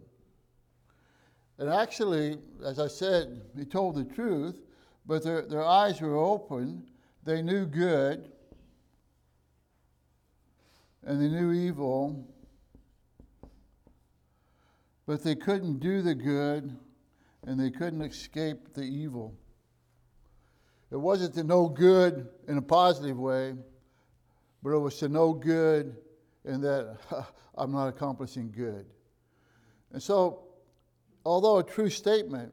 And 1.58 1.68
actually, 1.68 2.38
as 2.64 2.78
I 2.78 2.86
said, 2.86 3.42
he 3.56 3.64
told 3.64 3.96
the 3.96 4.04
truth, 4.04 4.60
but 5.08 5.24
their, 5.24 5.42
their 5.42 5.64
eyes 5.64 6.00
were 6.02 6.16
open. 6.16 6.84
They 7.24 7.40
knew 7.40 7.64
good 7.64 8.30
and 11.02 11.20
they 11.20 11.28
knew 11.28 11.50
evil, 11.50 12.26
but 15.06 15.24
they 15.24 15.34
couldn't 15.34 15.80
do 15.80 16.02
the 16.02 16.14
good 16.14 16.76
and 17.46 17.58
they 17.58 17.70
couldn't 17.70 18.02
escape 18.02 18.74
the 18.74 18.82
evil. 18.82 19.34
It 20.90 20.96
wasn't 20.96 21.34
to 21.34 21.44
know 21.44 21.68
good 21.68 22.28
in 22.46 22.58
a 22.58 22.62
positive 22.62 23.18
way, 23.18 23.54
but 24.62 24.70
it 24.70 24.78
was 24.78 24.98
to 24.98 25.08
know 25.08 25.32
good 25.32 25.96
in 26.44 26.60
that 26.60 26.98
I'm 27.56 27.72
not 27.72 27.88
accomplishing 27.88 28.52
good. 28.54 28.84
And 29.92 30.02
so, 30.02 30.44
although 31.24 31.58
a 31.58 31.64
true 31.64 31.88
statement, 31.88 32.52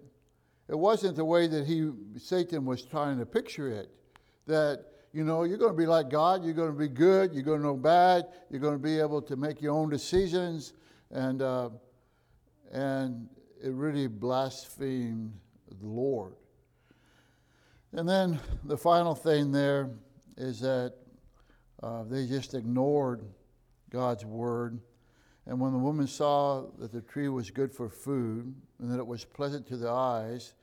it 0.67 0.77
wasn't 0.77 1.15
the 1.15 1.25
way 1.25 1.48
that 1.48 1.67
he 1.67 1.91
Satan 2.17 2.65
was 2.65 2.84
trying 2.84 3.19
to 3.19 3.25
picture 3.25 3.69
it. 3.69 3.89
That 4.48 4.86
you 5.13 5.24
know 5.24 5.43
you're 5.43 5.57
going 5.57 5.72
to 5.72 5.77
be 5.77 5.86
like 5.86 6.10
God, 6.10 6.43
you're 6.43 6.53
going 6.53 6.72
to 6.72 6.77
be 6.77 6.88
good, 6.88 7.34
you're 7.34 7.43
going 7.43 7.60
to 7.60 7.65
know 7.65 7.75
bad, 7.75 8.25
you're 8.50 8.62
going 8.62 8.74
to 8.74 8.84
be 8.84 9.00
able 9.00 9.22
to 9.24 9.36
make 9.36 9.62
your 9.62 9.74
own 9.74 9.89
decisions, 9.89 10.74
and 11.12 11.41
uh, 11.41 11.69
and 12.72 13.27
it 13.63 13.72
really 13.72 14.07
blasphemed 14.07 15.34
the 15.79 15.88
Lord. 15.88 16.34
And 17.93 18.07
then 18.07 18.39
the 18.65 18.77
final 18.77 19.15
thing 19.15 19.51
there 19.51 19.89
is 20.38 20.60
that 20.60 20.93
uh, 21.81 22.03
they 22.03 22.27
just 22.27 22.53
ignored 22.53 23.24
God's 23.89 24.25
word. 24.25 24.79
And 25.45 25.60
when 25.60 25.72
the 25.72 25.77
woman 25.77 26.07
saw 26.07 26.65
that 26.79 26.91
the 26.91 27.01
tree 27.01 27.29
was 27.29 27.51
good 27.51 27.72
for 27.72 27.88
food, 27.88 28.53
and 28.79 28.91
that 28.91 29.00
it 29.00 29.08
was 29.08 29.25
pleasant 29.25 29.67
to 29.67 29.77
the 29.77 29.89
eyes, 29.89 30.53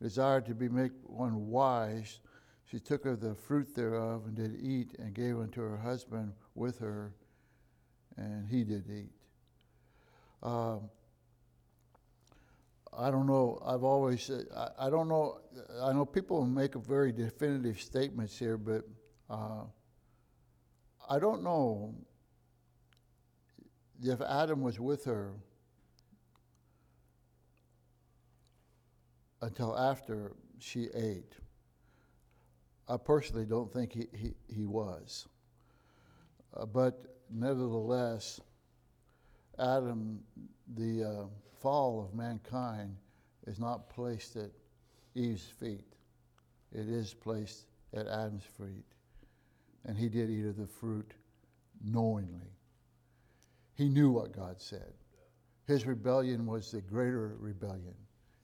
desired 0.00 0.46
to 0.46 0.54
be 0.54 0.68
make 0.68 0.92
one 1.04 1.48
wise, 1.48 2.20
she 2.64 2.78
took 2.78 3.04
of 3.04 3.20
the 3.20 3.34
fruit 3.34 3.74
thereof 3.74 4.24
and 4.26 4.34
did 4.34 4.56
eat, 4.60 4.94
and 4.98 5.14
gave 5.14 5.38
unto 5.38 5.60
her 5.60 5.76
husband 5.76 6.32
with 6.54 6.78
her, 6.78 7.12
and 8.16 8.48
he 8.48 8.64
did 8.64 8.88
eat. 8.90 9.12
Um, 10.42 10.88
I 12.96 13.10
don't 13.10 13.26
know. 13.26 13.62
I've 13.64 13.84
always 13.84 14.30
I, 14.56 14.86
I, 14.86 14.90
don't 14.90 15.08
know. 15.08 15.38
I 15.80 15.92
know 15.92 16.04
people 16.04 16.44
make 16.44 16.74
very 16.74 17.12
definitive 17.12 17.80
statements 17.80 18.38
here, 18.38 18.58
but 18.58 18.84
uh, 19.30 19.64
I 21.08 21.18
don't 21.18 21.42
know 21.42 21.94
if 24.02 24.20
Adam 24.20 24.62
was 24.62 24.78
with 24.78 25.04
her 25.04 25.32
until 29.42 29.76
after 29.76 30.32
she 30.58 30.88
ate. 30.94 31.34
I 32.88 32.96
personally 32.96 33.44
don't 33.44 33.72
think 33.72 33.92
he, 33.92 34.06
he, 34.16 34.32
he 34.48 34.64
was. 34.64 35.28
Uh, 36.56 36.66
but 36.66 37.16
nevertheless, 37.30 38.40
Adam, 39.58 40.20
the 40.74 41.04
uh, 41.04 41.24
fall 41.60 42.02
of 42.04 42.14
mankind 42.14 42.96
is 43.46 43.58
not 43.58 43.90
placed 43.90 44.36
at 44.36 44.50
Eve's 45.14 45.44
feet, 45.44 45.94
it 46.72 46.88
is 46.88 47.12
placed 47.12 47.66
at 47.94 48.06
Adam's 48.06 48.44
feet. 48.44 48.84
And 49.84 49.98
he 49.98 50.08
did 50.08 50.30
eat 50.30 50.46
of 50.46 50.56
the 50.56 50.66
fruit 50.66 51.12
knowingly. 51.84 52.52
He 53.74 53.88
knew 53.88 54.10
what 54.10 54.34
God 54.34 54.60
said. 54.60 54.92
His 55.66 55.86
rebellion 55.86 56.46
was 56.46 56.70
the 56.70 56.80
greater 56.80 57.36
rebellion. 57.40 57.94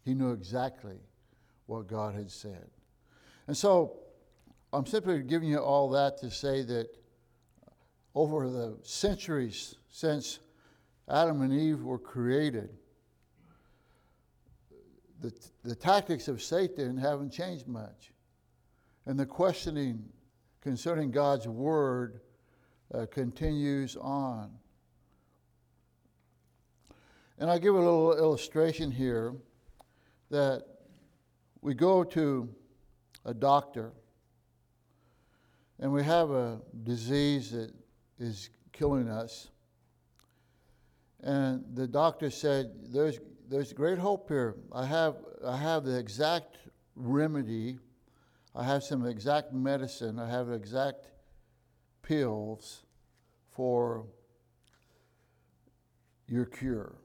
He 0.09 0.15
knew 0.15 0.33
exactly 0.33 0.97
what 1.67 1.87
God 1.87 2.15
had 2.15 2.31
said. 2.31 2.71
And 3.47 3.55
so 3.55 3.99
I'm 4.73 4.87
simply 4.87 5.21
giving 5.23 5.51
you 5.51 5.59
all 5.59 5.91
that 5.91 6.17
to 6.21 6.31
say 6.31 6.63
that 6.63 6.89
over 8.15 8.49
the 8.49 8.79
centuries 8.85 9.75
since 9.91 10.39
Adam 11.11 11.43
and 11.43 11.53
Eve 11.53 11.83
were 11.83 11.99
created, 11.99 12.71
the, 15.21 15.31
the 15.63 15.77
tactics 15.77 16.27
of 16.27 16.41
Satan 16.41 16.97
haven't 16.97 17.31
changed 17.31 17.69
much. 17.69 18.11
And 19.05 19.21
the 19.21 19.27
questioning 19.27 20.03
concerning 20.63 21.11
God's 21.11 21.47
word 21.47 22.23
uh, 22.95 23.05
continues 23.11 23.95
on. 23.95 24.53
And 27.39 27.51
I 27.51 27.59
give 27.59 27.75
a 27.75 27.79
little 27.79 28.17
illustration 28.17 28.91
here 28.91 29.35
that 30.31 30.65
we 31.61 31.75
go 31.75 32.05
to 32.05 32.49
a 33.25 33.35
doctor 33.35 33.93
and 35.81 35.93
we 35.93 36.03
have 36.03 36.31
a 36.31 36.61
disease 36.83 37.53
that 37.53 37.73
is 38.19 38.51
killing 38.73 39.09
us. 39.09 39.49
And 41.23 41.65
the 41.75 41.87
doctor 41.87 42.31
said, 42.31 42.71
There's 42.93 43.19
there's 43.49 43.73
great 43.73 43.99
hope 43.99 44.29
here. 44.29 44.57
I 44.73 44.85
have, 44.85 45.17
I 45.45 45.57
have 45.57 45.85
the 45.85 45.99
exact 45.99 46.59
remedy. 46.95 47.79
I 48.55 48.63
have 48.63 48.85
some 48.85 49.07
exact 49.07 49.55
medicine. 49.55 50.19
I 50.19 50.29
have 50.29 50.53
exact 50.53 51.07
pills 52.03 52.83
for 53.51 54.05
your 56.27 56.45
cure. 56.45 56.97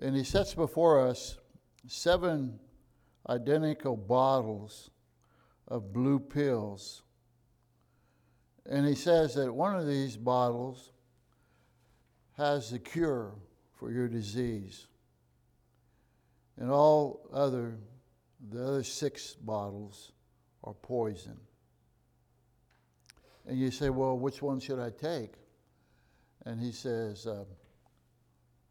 And 0.00 0.16
he 0.16 0.24
sets 0.24 0.54
before 0.54 1.06
us 1.06 1.36
seven 1.86 2.58
identical 3.28 3.96
bottles 3.96 4.90
of 5.68 5.92
blue 5.92 6.18
pills. 6.18 7.02
And 8.66 8.86
he 8.86 8.94
says 8.94 9.34
that 9.34 9.52
one 9.52 9.76
of 9.76 9.86
these 9.86 10.16
bottles 10.16 10.92
has 12.36 12.70
the 12.70 12.78
cure 12.78 13.34
for 13.78 13.92
your 13.92 14.08
disease. 14.08 14.86
And 16.58 16.70
all 16.70 17.28
other, 17.32 17.76
the 18.50 18.66
other 18.66 18.82
six 18.82 19.34
bottles 19.34 20.12
are 20.64 20.74
poison. 20.74 21.38
And 23.46 23.58
you 23.58 23.70
say, 23.70 23.90
well, 23.90 24.18
which 24.18 24.40
one 24.40 24.60
should 24.60 24.78
I 24.78 24.90
take? 24.90 25.34
And 26.46 26.60
he 26.60 26.72
says, 26.72 27.26
uh, 27.26 27.44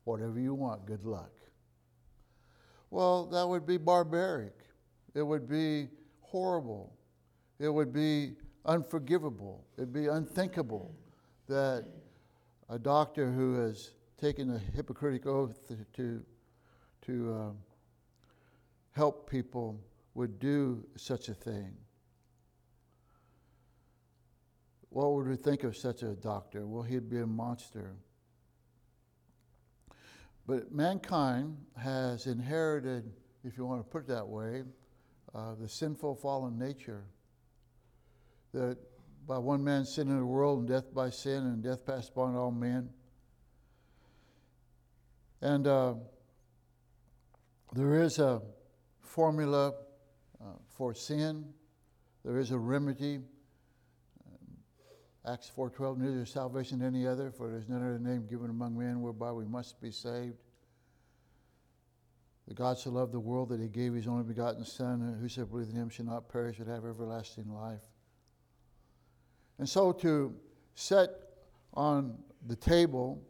whatever 0.09 0.39
you 0.39 0.55
want, 0.55 0.85
good 0.85 1.05
luck. 1.05 1.31
Well, 2.89 3.27
that 3.27 3.47
would 3.47 3.67
be 3.67 3.77
barbaric. 3.77 4.55
It 5.13 5.21
would 5.21 5.47
be 5.47 5.87
horrible. 6.21 6.95
It 7.59 7.69
would 7.69 7.93
be 7.93 8.33
unforgivable. 8.65 9.63
It'd 9.77 9.93
be 9.93 10.07
unthinkable 10.07 10.95
that 11.47 11.85
a 12.69 12.79
doctor 12.79 13.31
who 13.31 13.59
has 13.61 13.91
taken 14.19 14.55
a 14.55 14.57
Hippocratic 14.75 15.27
oath 15.27 15.71
to, 15.93 16.23
to 17.05 17.33
uh, 17.33 17.51
help 18.91 19.29
people 19.29 19.79
would 20.15 20.39
do 20.39 20.83
such 20.95 21.29
a 21.29 21.33
thing. 21.33 21.71
What 24.89 25.13
would 25.13 25.27
we 25.27 25.35
think 25.35 25.63
of 25.63 25.77
such 25.77 26.01
a 26.01 26.15
doctor? 26.15 26.65
Well, 26.65 26.81
he'd 26.81 27.09
be 27.09 27.19
a 27.19 27.27
monster. 27.27 27.93
But 30.49 30.71
mankind 30.71 31.55
has 31.77 32.25
inherited, 32.25 33.03
if 33.43 33.55
you 33.55 33.67
want 33.67 33.85
to 33.85 33.87
put 33.87 34.05
it 34.05 34.07
that 34.07 34.27
way, 34.27 34.63
uh, 35.35 35.53
the 35.53 35.69
sinful 35.69 36.15
fallen 36.15 36.57
nature. 36.57 37.03
That 38.55 38.79
by 39.27 39.37
one 39.37 39.63
man 39.63 39.85
sin 39.85 40.09
in 40.09 40.17
the 40.17 40.25
world, 40.25 40.61
and 40.61 40.67
death 40.67 40.91
by 40.91 41.11
sin, 41.11 41.43
and 41.43 41.61
death 41.61 41.85
passed 41.85 42.09
upon 42.09 42.35
all 42.35 42.49
men. 42.49 42.89
And 45.39 45.67
uh, 45.67 45.93
there 47.75 48.01
is 48.01 48.17
a 48.17 48.41
formula 49.01 49.73
uh, 50.41 50.45
for 50.67 50.95
sin. 50.95 51.45
There 52.25 52.39
is 52.39 52.49
a 52.49 52.57
remedy. 52.57 53.19
Acts 55.31 55.51
4.12, 55.55 55.97
neither 55.97 56.21
is 56.21 56.29
salvation 56.31 56.81
any 56.81 57.05
other, 57.05 57.29
for 57.29 57.49
there 57.49 57.59
is 57.59 57.69
none 57.69 57.83
other 57.83 57.99
name 57.99 58.25
given 58.25 58.49
among 58.49 58.75
men 58.77 58.99
whereby 58.99 59.31
we 59.31 59.45
must 59.45 59.79
be 59.79 59.91
saved. 59.91 60.37
The 62.47 62.55
God 62.55 62.79
so 62.79 62.89
loved 62.89 63.11
the 63.11 63.19
world 63.19 63.49
that 63.49 63.59
he 63.59 63.67
gave 63.67 63.93
his 63.93 64.07
only 64.07 64.23
begotten 64.23 64.65
Son, 64.65 65.01
and 65.01 65.21
whosoever 65.21 65.51
believeth 65.51 65.75
in 65.75 65.81
him 65.81 65.89
shall 65.89 66.05
not 66.05 66.29
perish 66.29 66.57
but 66.57 66.65
have 66.65 66.83
everlasting 66.83 67.53
life. 67.53 67.83
And 69.59 69.69
so 69.69 69.91
to 69.91 70.33
set 70.73 71.11
on 71.75 72.17
the 72.47 72.55
table 72.55 73.21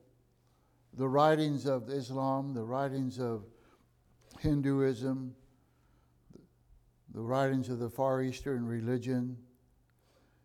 the 0.94 1.08
writings 1.08 1.66
of 1.66 1.90
Islam, 1.90 2.54
the 2.54 2.64
writings 2.64 3.20
of 3.20 3.44
Hinduism, 4.40 5.36
the 7.14 7.22
writings 7.22 7.68
of 7.68 7.80
the 7.80 7.90
Far 7.90 8.22
Eastern 8.22 8.66
religion, 8.66 9.36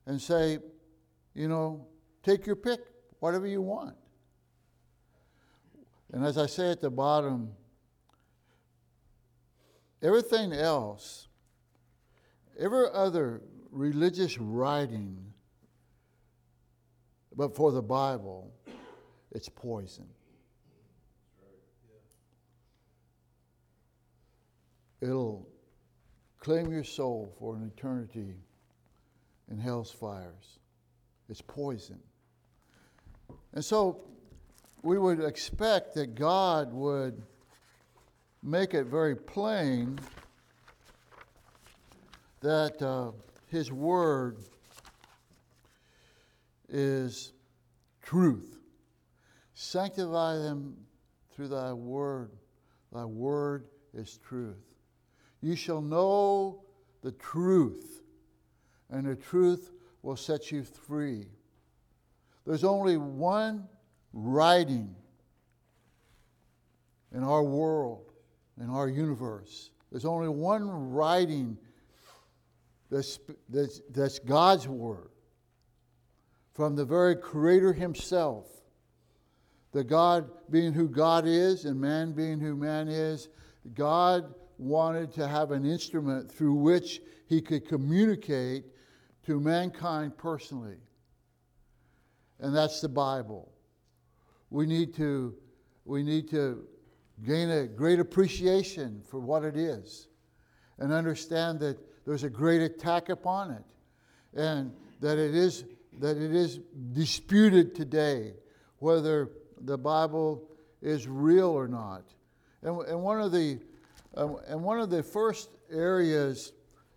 and 0.06 0.20
say, 0.20 0.58
you 1.34 1.48
know, 1.48 1.86
take 2.22 2.46
your 2.46 2.56
pick, 2.56 2.80
whatever 3.20 3.46
you 3.46 3.60
want. 3.60 3.96
And 6.12 6.24
as 6.24 6.38
I 6.38 6.46
say 6.46 6.70
at 6.70 6.80
the 6.80 6.90
bottom, 6.90 7.50
everything 10.02 10.52
else, 10.52 11.28
every 12.58 12.86
other 12.92 13.42
religious 13.70 14.38
writing, 14.38 15.18
but 17.36 17.56
for 17.56 17.72
the 17.72 17.82
Bible, 17.82 18.52
it's 19.32 19.48
poison. 19.48 20.06
It'll 25.00 25.48
claim 26.38 26.70
your 26.70 26.84
soul 26.84 27.34
for 27.38 27.56
an 27.56 27.70
eternity 27.76 28.36
in 29.50 29.58
hell's 29.58 29.90
fires. 29.90 30.60
It's 31.28 31.40
poison. 31.40 31.98
And 33.52 33.64
so 33.64 34.00
we 34.82 34.98
would 34.98 35.20
expect 35.20 35.94
that 35.94 36.14
God 36.14 36.72
would 36.72 37.22
make 38.42 38.74
it 38.74 38.84
very 38.84 39.16
plain 39.16 39.98
that 42.40 42.80
uh, 42.82 43.12
His 43.46 43.72
Word 43.72 44.38
is 46.68 47.32
truth. 48.02 48.58
Sanctify 49.54 50.36
them 50.36 50.76
through 51.34 51.48
Thy 51.48 51.72
Word. 51.72 52.32
Thy 52.92 53.04
Word 53.04 53.64
is 53.94 54.18
truth. 54.18 54.62
You 55.40 55.56
shall 55.56 55.80
know 55.80 56.64
the 57.02 57.12
truth, 57.12 58.02
and 58.90 59.06
the 59.06 59.16
truth 59.16 59.70
will 60.04 60.16
set 60.16 60.52
you 60.52 60.62
free. 60.62 61.26
There's 62.46 62.62
only 62.62 62.98
one 62.98 63.66
writing 64.12 64.94
in 67.12 67.24
our 67.24 67.42
world, 67.42 68.12
in 68.60 68.68
our 68.68 68.86
universe. 68.86 69.70
There's 69.90 70.04
only 70.04 70.28
one 70.28 70.68
writing 70.90 71.56
that's, 72.90 73.18
that's, 73.48 73.80
that's 73.90 74.18
God's 74.18 74.68
Word 74.68 75.08
from 76.52 76.76
the 76.76 76.84
very 76.84 77.16
Creator 77.16 77.72
Himself. 77.72 78.46
The 79.72 79.84
God 79.84 80.28
being 80.50 80.74
who 80.74 80.86
God 80.86 81.26
is 81.26 81.64
and 81.64 81.80
man 81.80 82.12
being 82.12 82.38
who 82.38 82.54
man 82.54 82.88
is, 82.88 83.28
God 83.74 84.34
wanted 84.58 85.12
to 85.14 85.26
have 85.26 85.50
an 85.50 85.64
instrument 85.64 86.30
through 86.30 86.54
which 86.54 87.00
He 87.26 87.40
could 87.40 87.66
communicate 87.66 88.64
to 89.26 89.40
mankind 89.40 90.16
personally. 90.16 90.76
And 92.40 92.54
that's 92.54 92.80
the 92.80 92.88
Bible. 92.88 93.52
We 94.50 94.66
need 94.66 94.94
to, 94.96 95.34
we 95.84 96.02
need 96.02 96.28
to 96.30 96.66
gain 97.24 97.50
a 97.50 97.66
great 97.66 98.00
appreciation 98.00 99.02
for 99.08 99.20
what 99.20 99.44
it 99.44 99.56
is 99.56 100.08
and 100.78 100.92
understand 100.92 101.60
that 101.60 101.78
there's 102.04 102.24
a 102.24 102.30
great 102.30 102.60
attack 102.60 103.08
upon 103.08 103.50
it 103.50 103.64
and 104.34 104.72
that 105.00 105.18
it 105.18 105.34
is 105.34 105.64
that 106.00 106.16
it 106.16 106.34
is 106.34 106.58
disputed 106.92 107.74
today 107.74 108.32
whether 108.78 109.30
the 109.60 109.78
Bible 109.78 110.50
is 110.82 111.06
real 111.06 111.50
or 111.50 111.68
not. 111.68 112.02
And, 112.62 112.80
and 112.88 113.00
one 113.02 113.20
of 113.20 113.30
the 113.30 113.60
uh, 114.16 114.34
and 114.48 114.62
one 114.62 114.80
of 114.80 114.90
the 114.90 115.02
first 115.02 115.50
areas 115.70 116.52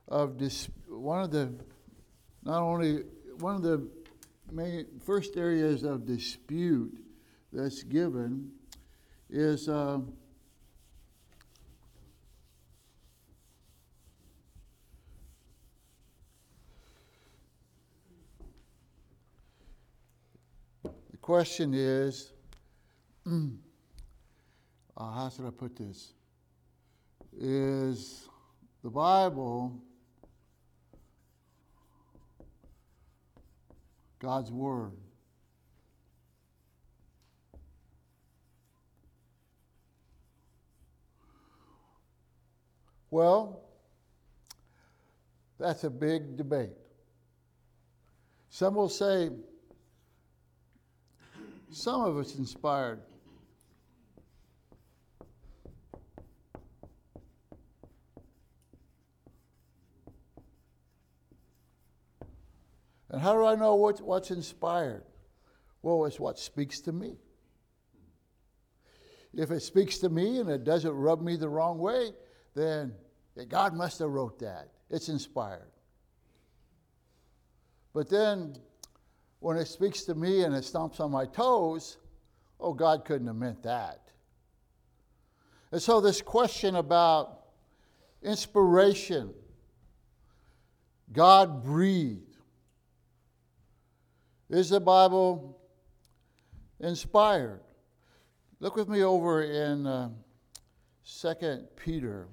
of 0.07 0.37
dis, 0.37 0.69
one 0.87 1.21
of 1.23 1.31
the 1.31 1.53
not 2.47 2.61
only 2.61 3.03
one 3.39 3.55
of 3.55 3.61
the 3.61 3.85
main 4.53 4.85
first 5.05 5.35
areas 5.35 5.83
of 5.83 6.05
dispute 6.05 6.97
that's 7.51 7.83
given 7.83 8.49
is 9.29 9.67
uh, 9.67 9.99
the 20.83 21.17
question 21.19 21.73
is 21.73 22.31
uh, 23.25 23.29
how 24.95 25.29
should 25.29 25.45
I 25.45 25.49
put 25.49 25.75
this? 25.75 26.13
Is 27.37 28.29
the 28.85 28.89
Bible 28.89 29.81
God's 34.19 34.51
Word? 34.51 34.91
Well, 43.09 43.61
that's 45.59 45.83
a 45.83 45.89
big 45.89 46.35
debate. 46.37 46.73
Some 48.49 48.75
will 48.75 48.89
say 48.89 49.29
some 51.71 52.01
of 52.01 52.19
it's 52.19 52.35
inspired. 52.35 52.99
And 63.17 63.23
how 63.23 63.33
do 63.33 63.45
I 63.47 63.55
know 63.55 63.73
what, 63.73 63.99
what's 63.99 64.29
inspired? 64.29 65.01
Well, 65.81 66.05
it's 66.05 66.19
what 66.19 66.37
speaks 66.37 66.81
to 66.81 66.91
me. 66.91 67.15
If 69.33 69.49
it 69.49 69.61
speaks 69.61 69.97
to 70.01 70.09
me 70.09 70.39
and 70.39 70.47
it 70.51 70.63
doesn't 70.63 70.91
rub 70.91 71.23
me 71.23 71.35
the 71.35 71.49
wrong 71.49 71.79
way, 71.79 72.11
then 72.53 72.93
God 73.49 73.73
must 73.73 73.97
have 73.97 74.11
wrote 74.11 74.37
that. 74.37 74.69
It's 74.91 75.09
inspired. 75.09 75.71
But 77.91 78.07
then 78.07 78.55
when 79.39 79.57
it 79.57 79.67
speaks 79.67 80.03
to 80.03 80.13
me 80.13 80.43
and 80.43 80.53
it 80.53 80.63
stomps 80.63 80.99
on 80.99 81.09
my 81.09 81.25
toes, 81.25 81.97
oh, 82.59 82.75
God 82.75 83.03
couldn't 83.03 83.25
have 83.25 83.35
meant 83.35 83.63
that. 83.63 84.11
And 85.71 85.81
so, 85.81 86.01
this 86.01 86.21
question 86.21 86.75
about 86.75 87.47
inspiration, 88.21 89.33
God 91.11 91.63
breathed. 91.63 92.26
Is 94.49 94.69
the 94.69 94.79
Bible 94.79 95.59
inspired? 96.79 97.59
Look 98.59 98.75
with 98.75 98.87
me 98.87 99.03
over 99.03 99.43
in 99.43 99.85
uh, 99.85 100.09
2 101.05 101.67
Peter. 101.75 102.27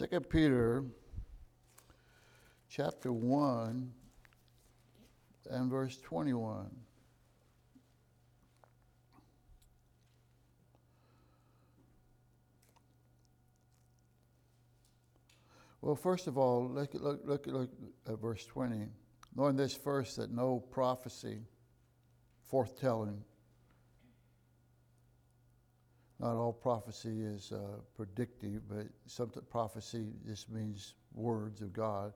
Second 0.00 0.30
Peter 0.30 0.82
chapter 2.70 3.12
1 3.12 3.92
and 5.50 5.70
verse 5.70 5.98
21. 5.98 6.70
Well, 15.82 15.94
first 15.94 16.26
of 16.26 16.38
all, 16.38 16.66
look, 16.66 16.94
look, 16.94 17.20
look, 17.26 17.46
look 17.46 17.70
at 18.08 18.18
verse 18.18 18.46
20. 18.46 18.86
Knowing 19.36 19.56
this 19.56 19.74
first, 19.74 20.16
that 20.16 20.30
no 20.32 20.60
prophecy, 20.70 21.40
forthtelling, 22.50 23.18
not 26.20 26.36
all 26.36 26.52
prophecy 26.52 27.22
is 27.22 27.50
uh, 27.50 27.78
predictive, 27.96 28.68
but 28.68 28.86
some 29.06 29.30
prophecy 29.50 30.08
just 30.26 30.50
means 30.50 30.94
words 31.14 31.62
of 31.62 31.72
God. 31.72 32.12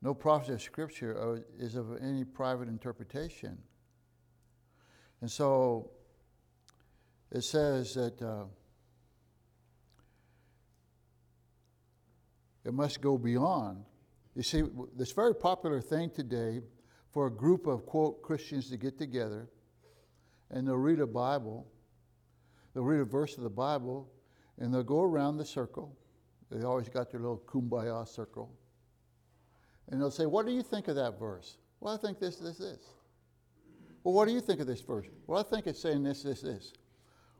No 0.00 0.14
prophecy 0.14 0.54
of 0.54 0.62
Scripture 0.62 1.16
uh, 1.20 1.62
is 1.62 1.76
of 1.76 2.02
any 2.02 2.24
private 2.24 2.68
interpretation. 2.68 3.58
And 5.20 5.30
so 5.30 5.90
it 7.30 7.44
says 7.44 7.94
that 7.94 8.20
uh, 8.22 8.44
it 12.64 12.72
must 12.72 13.02
go 13.02 13.18
beyond. 13.18 13.84
You 14.34 14.42
see, 14.42 14.62
this 14.96 15.12
very 15.12 15.34
popular 15.34 15.82
thing 15.82 16.10
today 16.10 16.60
for 17.12 17.26
a 17.26 17.30
group 17.30 17.66
of, 17.66 17.84
quote, 17.84 18.22
Christians 18.22 18.70
to 18.70 18.78
get 18.78 18.98
together 18.98 19.48
and 20.50 20.66
they'll 20.66 20.76
read 20.76 21.00
a 21.00 21.06
Bible, 21.06 21.66
they'll 22.74 22.84
read 22.84 23.00
a 23.00 23.04
verse 23.04 23.36
of 23.36 23.44
the 23.44 23.50
Bible, 23.50 24.10
and 24.58 24.72
they'll 24.72 24.82
go 24.82 25.02
around 25.02 25.36
the 25.36 25.44
circle. 25.44 25.96
They 26.50 26.64
always 26.64 26.88
got 26.88 27.10
their 27.10 27.20
little 27.20 27.42
kumbaya 27.46 28.06
circle. 28.06 28.52
And 29.88 30.00
they'll 30.00 30.10
say, 30.10 30.26
What 30.26 30.46
do 30.46 30.52
you 30.52 30.62
think 30.62 30.88
of 30.88 30.96
that 30.96 31.18
verse? 31.18 31.58
Well, 31.80 31.94
I 31.94 31.96
think 31.96 32.18
this, 32.18 32.36
this, 32.36 32.58
this. 32.58 32.80
Well, 34.02 34.14
what 34.14 34.26
do 34.26 34.34
you 34.34 34.40
think 34.40 34.60
of 34.60 34.66
this 34.66 34.80
verse? 34.80 35.06
Well, 35.26 35.40
I 35.40 35.42
think 35.42 35.66
it's 35.66 35.80
saying 35.80 36.02
this, 36.02 36.22
this, 36.22 36.42
this. 36.42 36.72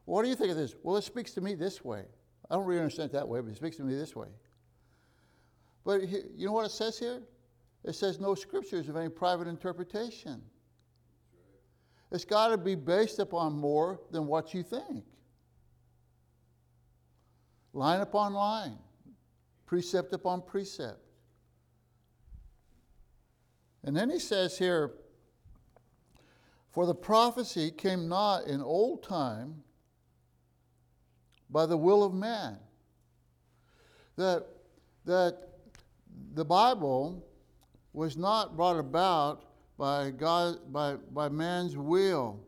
What 0.06 0.22
do 0.22 0.28
you 0.28 0.34
think 0.34 0.50
of 0.50 0.56
this? 0.56 0.74
Well, 0.82 0.96
it 0.96 1.04
speaks 1.04 1.32
to 1.32 1.40
me 1.40 1.54
this 1.54 1.84
way. 1.84 2.04
I 2.50 2.54
don't 2.54 2.64
really 2.64 2.80
understand 2.80 3.10
it 3.10 3.12
that 3.14 3.28
way, 3.28 3.40
but 3.40 3.50
it 3.50 3.56
speaks 3.56 3.76
to 3.76 3.84
me 3.84 3.94
this 3.94 4.14
way. 4.14 4.28
But 5.84 6.08
you 6.08 6.46
know 6.46 6.52
what 6.52 6.66
it 6.66 6.72
says 6.72 6.98
here? 6.98 7.22
It 7.84 7.94
says 7.94 8.18
no 8.18 8.34
scriptures 8.34 8.88
of 8.88 8.96
any 8.96 9.10
private 9.10 9.46
interpretation. 9.46 10.42
It's 12.10 12.24
got 12.24 12.48
to 12.48 12.58
be 12.58 12.74
based 12.74 13.18
upon 13.18 13.54
more 13.54 14.00
than 14.10 14.26
what 14.26 14.54
you 14.54 14.62
think. 14.62 15.04
Line 17.74 18.00
upon 18.00 18.34
line, 18.34 18.78
precept 19.66 20.12
upon 20.12 20.42
precept. 20.42 21.00
And 23.82 23.96
then 23.96 24.08
he 24.10 24.20
says 24.20 24.56
here, 24.56 24.92
for 26.70 26.86
the 26.86 26.94
prophecy 26.94 27.72
came 27.72 28.08
not 28.08 28.46
in 28.46 28.62
old 28.62 29.02
time 29.02 29.64
by 31.50 31.66
the 31.66 31.76
will 31.76 32.04
of 32.04 32.14
man. 32.14 32.58
That, 34.16 34.46
that 35.04 35.38
the 36.34 36.44
Bible 36.44 37.26
was 37.92 38.16
not 38.16 38.56
brought 38.56 38.78
about 38.78 39.44
by 39.76 40.10
God 40.10 40.72
by, 40.72 40.94
by 41.12 41.28
man's 41.28 41.76
will. 41.76 42.40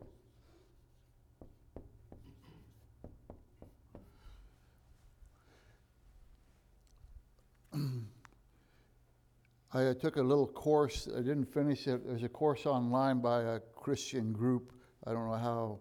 I 9.73 9.93
took 9.93 10.17
a 10.17 10.21
little 10.21 10.47
course. 10.47 11.07
I 11.13 11.19
didn't 11.19 11.45
finish 11.45 11.87
it. 11.87 12.05
There's 12.07 12.23
a 12.23 12.29
course 12.29 12.65
online 12.65 13.19
by 13.19 13.41
a 13.41 13.59
Christian 13.75 14.31
group. 14.31 14.73
I 15.05 15.13
don't 15.13 15.29
know 15.29 15.37
how 15.37 15.79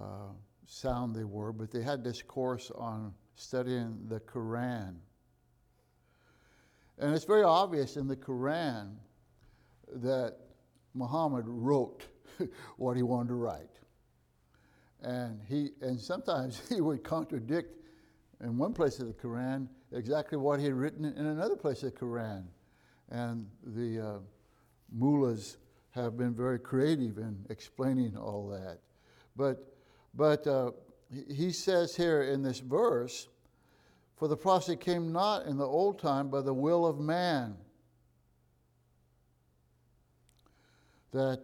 uh, 0.00 0.32
sound 0.66 1.14
they 1.14 1.24
were, 1.24 1.52
but 1.52 1.70
they 1.70 1.82
had 1.82 2.02
this 2.04 2.22
course 2.22 2.70
on 2.74 3.14
studying 3.36 3.98
the 4.08 4.20
Quran. 4.20 4.96
And 6.98 7.14
it's 7.14 7.24
very 7.24 7.42
obvious 7.42 7.96
in 7.96 8.06
the 8.06 8.16
Quran 8.16 8.94
that 9.96 10.36
Muhammad 10.94 11.44
wrote 11.46 12.04
what 12.76 12.96
he 12.96 13.02
wanted 13.02 13.28
to 13.28 13.34
write. 13.34 13.70
And, 15.02 15.40
he, 15.48 15.70
and 15.80 16.00
sometimes 16.00 16.60
he 16.68 16.80
would 16.80 17.02
contradict 17.02 17.80
in 18.40 18.58
one 18.58 18.72
place 18.72 19.00
of 19.00 19.06
the 19.06 19.14
Quran 19.14 19.68
exactly 19.94 20.36
what 20.36 20.58
he 20.58 20.66
had 20.66 20.74
written 20.74 21.04
in 21.04 21.26
another 21.26 21.56
place 21.56 21.82
of 21.82 21.94
the 21.94 21.98
Quran. 21.98 22.44
And 23.10 23.46
the 23.64 24.00
uh, 24.00 24.18
mullahs 24.92 25.58
have 25.90 26.16
been 26.16 26.34
very 26.34 26.58
creative 26.58 27.18
in 27.18 27.44
explaining 27.50 28.16
all 28.16 28.48
that. 28.48 28.78
But, 29.36 29.74
but 30.14 30.46
uh, 30.46 30.72
he 31.30 31.52
says 31.52 31.94
here 31.94 32.22
in 32.22 32.42
this 32.42 32.58
verse, 32.58 33.28
for 34.16 34.28
the 34.28 34.36
prophecy 34.36 34.76
came 34.76 35.12
not 35.12 35.46
in 35.46 35.56
the 35.56 35.66
old 35.66 35.98
time 35.98 36.28
by 36.28 36.40
the 36.40 36.54
will 36.54 36.86
of 36.86 36.98
man. 36.98 37.56
That 41.12 41.42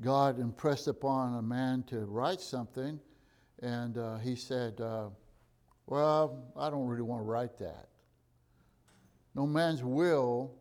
God 0.00 0.38
impressed 0.38 0.88
upon 0.88 1.34
a 1.36 1.42
man 1.42 1.82
to 1.88 2.00
write 2.06 2.40
something, 2.40 2.98
and 3.60 3.98
uh, 3.98 4.18
he 4.18 4.36
said, 4.36 4.80
uh, 4.80 5.08
Well, 5.88 6.52
I 6.54 6.68
don't 6.68 6.86
really 6.86 7.02
want 7.02 7.20
to 7.20 7.24
write 7.24 7.56
that. 7.60 7.88
No 9.34 9.46
man's 9.46 9.82
will 9.82 10.54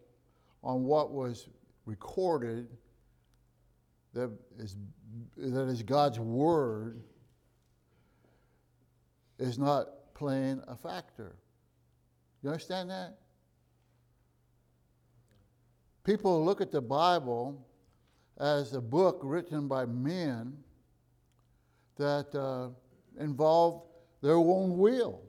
on 0.63 0.85
what 0.85 1.11
was 1.11 1.49
recorded 1.85 2.69
that 4.13 4.31
is, 4.57 4.77
that 5.35 5.67
is 5.67 5.83
God's 5.83 6.17
word 6.17 7.01
is 9.37 9.59
not 9.59 10.13
playing 10.13 10.61
a 10.65 10.77
factor. 10.77 11.35
You 12.41 12.49
understand 12.49 12.89
that? 12.89 13.17
People 16.05 16.43
look 16.45 16.61
at 16.61 16.71
the 16.71 16.81
Bible 16.81 17.67
as 18.39 18.73
a 18.73 18.81
book 18.81 19.19
written 19.23 19.67
by 19.67 19.85
men 19.85 20.53
that 21.97 22.33
uh, 22.33 22.69
involve 23.21 23.83
their 24.21 24.35
own 24.35 24.77
will. 24.77 25.21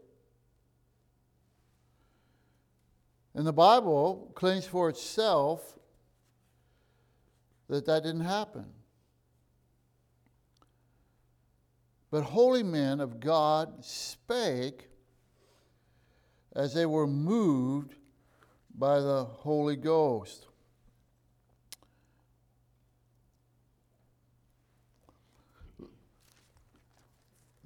And 3.35 3.47
the 3.47 3.53
Bible 3.53 4.33
claims 4.35 4.67
for 4.67 4.89
itself 4.89 5.79
that 7.69 7.87
that 7.87 8.03
didn't 8.03 8.23
happen. 8.23 8.67
But 12.11 12.23
holy 12.23 12.65
men 12.65 13.01
of 13.01 13.21
God 13.21 13.85
spake 13.85 14.89
as 16.57 16.75
they 16.75 16.87
were 16.87 17.07
moved 17.07 17.95
by 18.77 18.99
the 18.99 19.25
Holy 19.25 19.77
Ghost. 19.77 20.48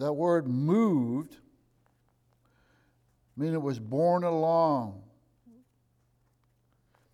That 0.03 0.15
word 0.15 0.49
moved 0.49 1.37
mean 3.37 3.55
it 3.55 3.63
was 3.63 3.79
borne 3.79 4.25
along. 4.25 5.01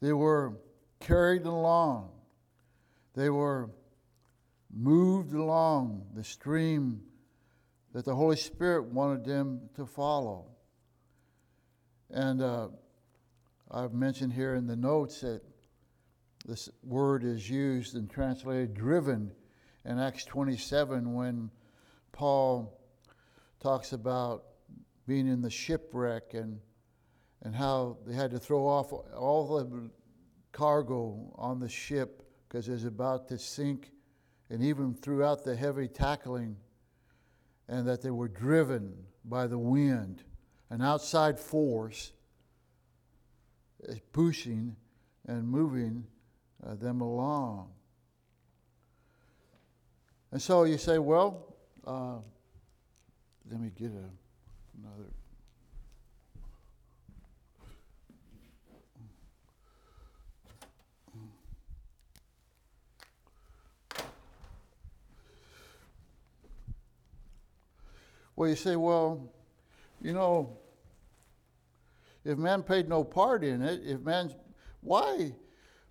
They 0.00 0.14
were 0.14 0.54
carried 0.98 1.44
along. 1.44 2.08
They 3.14 3.28
were 3.28 3.68
moved 4.74 5.34
along 5.34 6.06
the 6.14 6.24
stream 6.24 7.02
that 7.92 8.06
the 8.06 8.14
Holy 8.14 8.36
Spirit 8.36 8.86
wanted 8.86 9.22
them 9.22 9.68
to 9.76 9.84
follow. 9.84 10.46
And 12.10 12.40
uh, 12.40 12.68
I've 13.70 13.92
mentioned 13.92 14.32
here 14.32 14.54
in 14.54 14.66
the 14.66 14.76
notes 14.76 15.20
that 15.20 15.42
this 16.46 16.70
word 16.82 17.22
is 17.22 17.50
used 17.50 17.96
and 17.96 18.08
translated 18.08 18.72
driven 18.72 19.32
in 19.84 19.98
Acts 19.98 20.24
27 20.24 21.12
when 21.12 21.50
Paul 22.12 22.77
talks 23.60 23.92
about 23.92 24.44
being 25.06 25.26
in 25.26 25.40
the 25.40 25.50
shipwreck 25.50 26.34
and, 26.34 26.60
and 27.42 27.54
how 27.54 27.96
they 28.06 28.14
had 28.14 28.30
to 28.30 28.38
throw 28.38 28.66
off 28.66 28.92
all 28.92 29.58
the 29.58 29.90
cargo 30.52 31.32
on 31.36 31.60
the 31.60 31.68
ship 31.68 32.22
because 32.48 32.68
it 32.68 32.72
was 32.72 32.84
about 32.84 33.28
to 33.28 33.38
sink, 33.38 33.90
and 34.50 34.62
even 34.62 34.94
throughout 34.94 35.44
the 35.44 35.54
heavy 35.54 35.86
tackling, 35.86 36.56
and 37.68 37.86
that 37.86 38.00
they 38.00 38.10
were 38.10 38.28
driven 38.28 38.94
by 39.24 39.46
the 39.46 39.58
wind, 39.58 40.22
an 40.70 40.80
outside 40.80 41.38
force 41.38 42.12
is 43.80 44.00
pushing 44.12 44.74
and 45.26 45.46
moving 45.46 46.04
uh, 46.66 46.74
them 46.74 47.00
along. 47.00 47.70
And 50.32 50.40
so 50.40 50.64
you 50.64 50.78
say, 50.78 50.98
well, 50.98 51.56
uh, 51.86 52.18
let 53.50 53.60
me 53.60 53.70
get 53.78 53.86
a, 53.86 54.04
another. 54.78 55.08
Well, 68.36 68.48
you 68.48 68.54
say, 68.54 68.76
well, 68.76 69.32
you 70.00 70.12
know, 70.12 70.58
if 72.24 72.38
man 72.38 72.62
paid 72.62 72.88
no 72.88 73.02
part 73.02 73.42
in 73.42 73.62
it, 73.62 73.80
if 73.84 74.00
man's 74.00 74.34
why, 74.80 75.32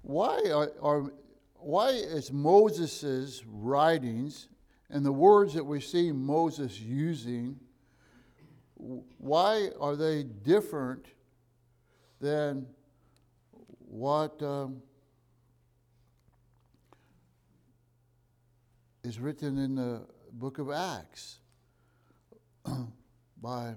why 0.04 0.40
are, 0.54 0.72
are 0.82 1.12
why 1.56 1.90
is 1.90 2.32
Moses's 2.32 3.44
writings 3.46 4.48
and 4.90 5.06
the 5.06 5.12
words 5.12 5.54
that 5.54 5.66
we 5.66 5.82
see 5.82 6.12
Moses 6.12 6.80
using, 6.80 7.60
why 8.76 9.70
are 9.80 9.96
they 9.96 10.24
different 10.24 11.06
than 12.22 12.68
what 13.80 14.42
um, 14.42 14.82
is 19.04 19.20
written 19.20 19.58
in 19.58 19.76
the 19.76 20.02
book 20.34 20.58
of 20.60 20.72
Acts 20.72 21.40
by 23.42 23.74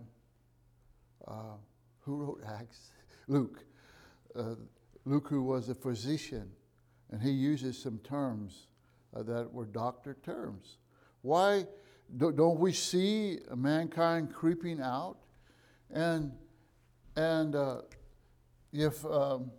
uh, 1.26 1.56
who 2.00 2.16
wrote 2.16 2.42
Acts? 2.46 2.90
Luke. 3.28 3.64
Uh, 4.34 4.54
Luke, 5.04 5.28
who 5.28 5.42
was 5.42 5.68
a 5.68 5.74
physician, 5.74 6.50
and 7.10 7.22
he 7.22 7.30
uses 7.30 7.80
some 7.80 7.98
terms 7.98 8.66
uh, 9.14 9.22
that 9.22 9.52
were 9.52 9.64
doctor 9.64 10.16
terms. 10.22 10.76
Why 11.22 11.66
do, 12.16 12.32
don't 12.32 12.58
we 12.58 12.72
see 12.72 13.38
mankind 13.54 14.34
creeping 14.34 14.80
out? 14.80 15.18
And 15.90 16.32
and 17.16 17.54
uh, 17.54 17.82
if 18.72 19.04
um, 19.04 19.50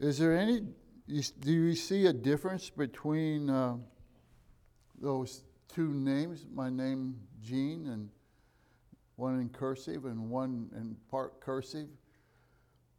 Is 0.00 0.16
there 0.16 0.34
any, 0.34 0.62
do 1.40 1.52
you 1.52 1.74
see 1.74 2.06
a 2.06 2.12
difference 2.14 2.70
between 2.70 3.50
uh, 3.50 3.76
those 4.98 5.42
two 5.70 5.92
names? 5.92 6.46
My 6.52 6.68
name, 6.70 7.16
Gene, 7.42 7.86
and 7.86 8.08
one 9.16 9.38
in 9.40 9.48
cursive 9.50 10.04
and 10.04 10.30
one 10.30 10.70
in 10.74 10.96
part 11.10 11.40
cursive? 11.40 11.88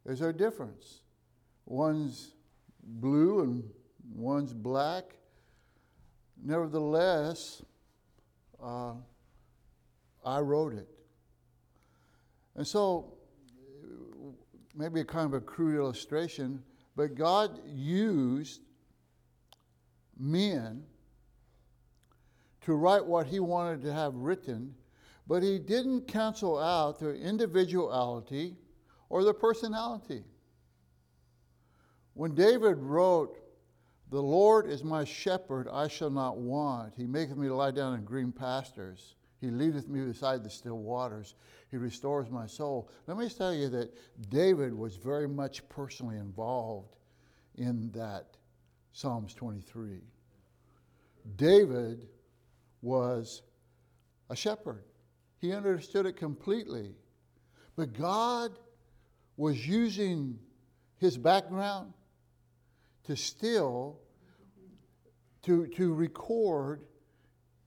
Is 0.06 0.20
there 0.20 0.30
a 0.30 0.36
difference? 0.36 1.02
One's 1.66 2.34
blue 2.82 3.42
and 3.42 3.64
one's 4.14 4.52
black. 4.52 5.04
Nevertheless, 6.42 7.62
uh, 8.62 8.94
I 10.24 10.38
wrote 10.40 10.74
it. 10.74 10.88
And 12.56 12.66
so, 12.66 13.14
maybe 14.74 15.00
a 15.00 15.04
kind 15.04 15.26
of 15.26 15.34
a 15.34 15.40
crude 15.40 15.76
illustration, 15.76 16.62
but 16.96 17.14
God 17.14 17.60
used 17.66 18.60
men 20.18 20.84
to 22.62 22.74
write 22.74 23.04
what 23.04 23.26
He 23.26 23.40
wanted 23.40 23.82
to 23.82 23.92
have 23.92 24.14
written, 24.14 24.74
but 25.26 25.42
He 25.42 25.58
didn't 25.58 26.06
cancel 26.06 26.58
out 26.58 26.98
their 26.98 27.14
individuality 27.14 28.56
or 29.08 29.24
their 29.24 29.34
personality. 29.34 30.24
When 32.14 32.34
David 32.34 32.78
wrote, 32.78 33.38
The 34.10 34.22
Lord 34.22 34.66
is 34.66 34.84
my 34.84 35.04
shepherd, 35.04 35.68
I 35.68 35.88
shall 35.88 36.10
not 36.10 36.38
want. 36.38 36.94
He 36.96 37.06
maketh 37.06 37.36
me 37.36 37.48
to 37.48 37.54
lie 37.54 37.70
down 37.70 37.94
in 37.94 38.04
green 38.04 38.32
pastures. 38.32 39.14
He 39.40 39.50
leadeth 39.50 39.88
me 39.88 40.04
beside 40.04 40.44
the 40.44 40.50
still 40.50 40.78
waters. 40.78 41.34
He 41.70 41.76
restores 41.76 42.30
my 42.30 42.46
soul. 42.46 42.90
Let 43.06 43.16
me 43.16 43.28
tell 43.28 43.52
you 43.52 43.68
that 43.70 43.92
David 44.30 44.72
was 44.72 44.96
very 44.96 45.26
much 45.26 45.68
personally 45.68 46.16
involved 46.16 46.96
in 47.56 47.90
that 47.92 48.36
Psalms 48.92 49.34
23. 49.34 50.00
David 51.36 52.06
was 52.82 53.42
a 54.28 54.36
shepherd, 54.36 54.84
he 55.38 55.52
understood 55.52 56.06
it 56.06 56.16
completely. 56.16 56.94
But 57.76 57.94
God 57.94 58.58
was 59.36 59.66
using 59.66 60.38
his 60.98 61.16
background 61.16 61.94
to 63.04 63.16
still 63.16 63.98
to, 65.42 65.66
to 65.68 65.94
record 65.94 66.82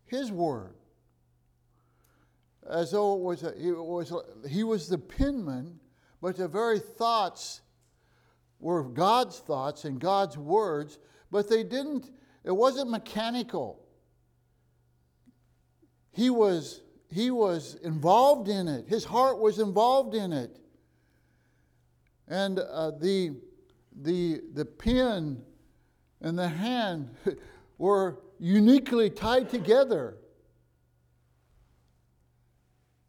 his 0.05 0.31
word 0.31 0.75
as 2.69 2.91
though 2.91 3.13
it 3.13 3.21
was, 3.21 3.43
a, 3.43 3.67
it 3.67 3.77
was 3.77 4.11
a, 4.11 4.47
he 4.47 4.63
was 4.63 4.87
the 4.87 4.97
penman, 4.97 5.79
but 6.21 6.35
the 6.35 6.47
very 6.47 6.79
thoughts 6.79 7.61
were 8.59 8.83
God's 8.83 9.39
thoughts 9.39 9.85
and 9.85 9.99
God's 9.99 10.37
words, 10.37 10.97
but 11.31 11.49
they 11.49 11.63
didn't, 11.63 12.11
it 12.43 12.51
wasn't 12.51 12.89
mechanical. 12.89 13.84
He 16.15 16.29
was, 16.29 16.81
he 17.09 17.31
was 17.31 17.75
involved 17.83 18.47
in 18.47 18.67
it, 18.67 18.87
his 18.87 19.05
heart 19.05 19.39
was 19.39 19.59
involved 19.59 20.15
in 20.15 20.33
it. 20.33 20.57
And 22.27 22.59
uh, 22.59 22.91
the, 22.91 23.35
the, 24.01 24.41
the 24.53 24.65
pen 24.65 25.43
and 26.21 26.39
the 26.39 26.47
hand 26.47 27.15
were 27.77 28.19
uniquely 28.39 29.09
tied 29.09 29.49
together 29.49 30.17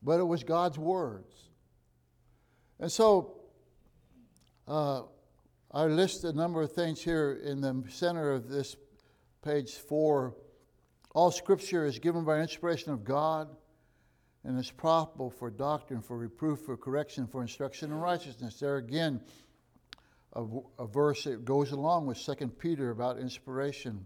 but 0.07 0.21
it 0.21 0.25
was 0.25 0.45
God's 0.45 0.79
words. 0.79 1.51
And 2.79 2.91
so 2.91 3.39
uh, 4.69 5.03
I 5.73 5.87
list 5.87 6.23
a 6.23 6.33
number 6.33 6.63
of 6.63 6.71
things 6.73 7.03
here 7.03 7.41
in 7.45 7.61
the 7.61 7.83
center 7.89 8.31
of 8.31 8.49
this 8.49 8.77
page 9.43 9.73
four. 9.73 10.37
All 11.17 11.31
scripture 11.31 11.87
is 11.87 11.99
given 11.99 12.25
by 12.25 12.41
inspiration 12.41 12.93
of 12.93 13.03
God 13.03 13.49
and 14.45 14.59
is 14.59 14.71
profitable 14.71 15.31
for 15.31 15.49
doctrine, 15.49 16.03
for 16.03 16.19
reproof, 16.19 16.61
for 16.61 16.77
correction, 16.77 17.27
for 17.27 17.41
instruction 17.41 17.91
in 17.91 17.97
righteousness. 17.99 18.61
There 18.61 18.77
again, 18.77 19.23
a, 20.35 20.45
a 20.79 20.87
verse 20.87 21.25
that 21.25 21.43
goes 21.43 21.73
along 21.73 22.05
with 22.05 22.23
2 22.23 22.49
Peter 22.59 22.91
about 22.91 23.19
inspiration. 23.19 24.05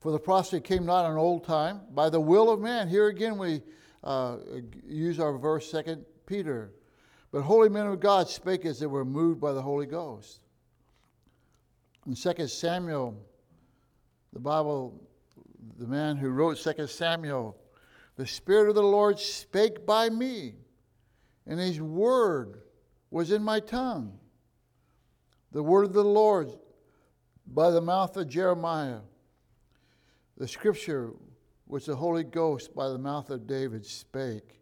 For 0.00 0.10
the 0.10 0.18
prophecy 0.18 0.58
came 0.58 0.84
not 0.84 1.08
in 1.08 1.16
old 1.16 1.44
time 1.44 1.82
by 1.92 2.10
the 2.10 2.18
will 2.18 2.50
of 2.50 2.58
man. 2.58 2.88
Here 2.88 3.06
again, 3.06 3.38
we 3.38 3.62
uh, 4.02 4.38
use 4.84 5.20
our 5.20 5.38
verse, 5.38 5.70
Second 5.70 6.04
Peter. 6.26 6.72
But 7.30 7.42
holy 7.42 7.68
men 7.68 7.86
of 7.86 8.00
God 8.00 8.28
spake 8.28 8.66
as 8.66 8.80
they 8.80 8.86
were 8.86 9.04
moved 9.04 9.40
by 9.40 9.52
the 9.52 9.62
Holy 9.62 9.86
Ghost. 9.86 10.40
In 12.04 12.16
Second 12.16 12.48
Samuel, 12.48 13.16
the 14.32 14.40
Bible, 14.40 15.00
the 15.78 15.86
man 15.86 16.16
who 16.16 16.30
wrote 16.30 16.58
Second 16.58 16.88
Samuel, 16.88 17.56
the 18.16 18.26
Spirit 18.26 18.68
of 18.68 18.74
the 18.74 18.82
Lord 18.82 19.18
spake 19.18 19.86
by 19.86 20.08
me, 20.08 20.54
and 21.46 21.58
his 21.58 21.80
word 21.80 22.62
was 23.10 23.30
in 23.30 23.42
my 23.42 23.60
tongue. 23.60 24.18
The 25.52 25.62
word 25.62 25.84
of 25.84 25.92
the 25.92 26.04
Lord 26.04 26.50
by 27.46 27.70
the 27.70 27.80
mouth 27.80 28.16
of 28.16 28.28
Jeremiah. 28.28 29.00
The 30.38 30.48
scripture 30.48 31.12
which 31.66 31.86
the 31.86 31.96
Holy 31.96 32.24
Ghost 32.24 32.74
by 32.74 32.88
the 32.88 32.98
mouth 32.98 33.30
of 33.30 33.46
David 33.46 33.84
spake. 33.84 34.60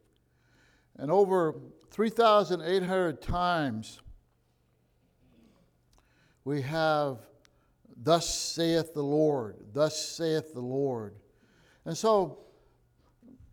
And 0.96 1.10
over 1.10 1.54
3,800 1.90 3.22
times 3.22 4.00
we 6.44 6.62
have, 6.62 7.18
Thus 8.02 8.26
saith 8.34 8.94
the 8.94 9.02
Lord, 9.02 9.56
thus 9.74 10.02
saith 10.02 10.54
the 10.54 10.60
Lord. 10.60 11.14
And 11.84 11.96
so 11.96 12.38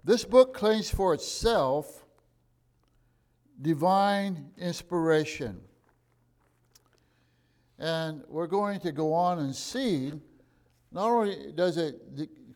this 0.06 0.24
book 0.24 0.54
claims 0.54 0.90
for 0.90 1.14
itself 1.14 2.06
divine 3.62 4.52
inspiration. 4.58 5.60
And 7.78 8.24
we're 8.30 8.48
going 8.48 8.80
to 8.82 8.94
go 8.94 9.14
on 9.14 9.40
and 9.40 9.54
see 9.54 10.14
not 10.94 11.10
only 11.10 11.52
does 11.54 11.76
it 11.78 12.00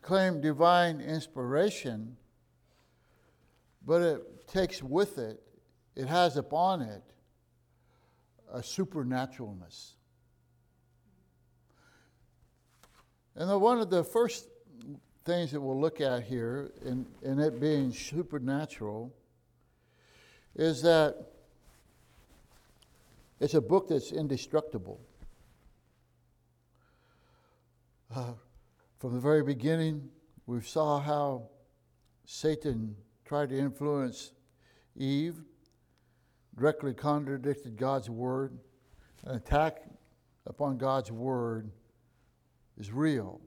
claim 0.00 0.40
divine 0.40 1.00
inspiration, 1.00 2.16
but 3.84 4.00
it 4.00 4.48
takes 4.48 4.82
with 4.82 5.18
it, 5.18 5.42
it 5.94 6.06
has 6.06 6.38
upon 6.38 6.80
it 6.80 7.02
a 8.50 8.60
supernaturalness. 8.60 9.92
And 13.34 13.60
one 13.60 13.80
of 13.80 13.88
the 13.88 14.04
first 14.04 14.48
things 15.24 15.52
that 15.52 15.60
we'll 15.60 15.80
look 15.80 16.00
at 16.00 16.24
here, 16.24 16.72
in, 16.84 17.06
in 17.22 17.38
it 17.38 17.60
being 17.60 17.92
supernatural, 17.92 19.14
is 20.54 20.82
that 20.82 21.16
it's 23.40 23.54
a 23.54 23.60
book 23.60 23.88
that's 23.88 24.12
indestructible. 24.12 25.00
Uh, 28.14 28.32
from 28.98 29.14
the 29.14 29.20
very 29.20 29.42
beginning, 29.42 30.10
we 30.46 30.60
saw 30.60 31.00
how 31.00 31.48
Satan 32.26 32.94
tried 33.24 33.48
to 33.48 33.58
influence 33.58 34.32
Eve, 34.96 35.36
directly 36.56 36.92
contradicted 36.92 37.76
God's 37.76 38.10
word. 38.10 38.58
An 39.24 39.36
attack 39.36 39.82
upon 40.46 40.76
God's 40.76 41.10
word 41.10 41.70
is 42.82 42.90
real. 42.90 43.40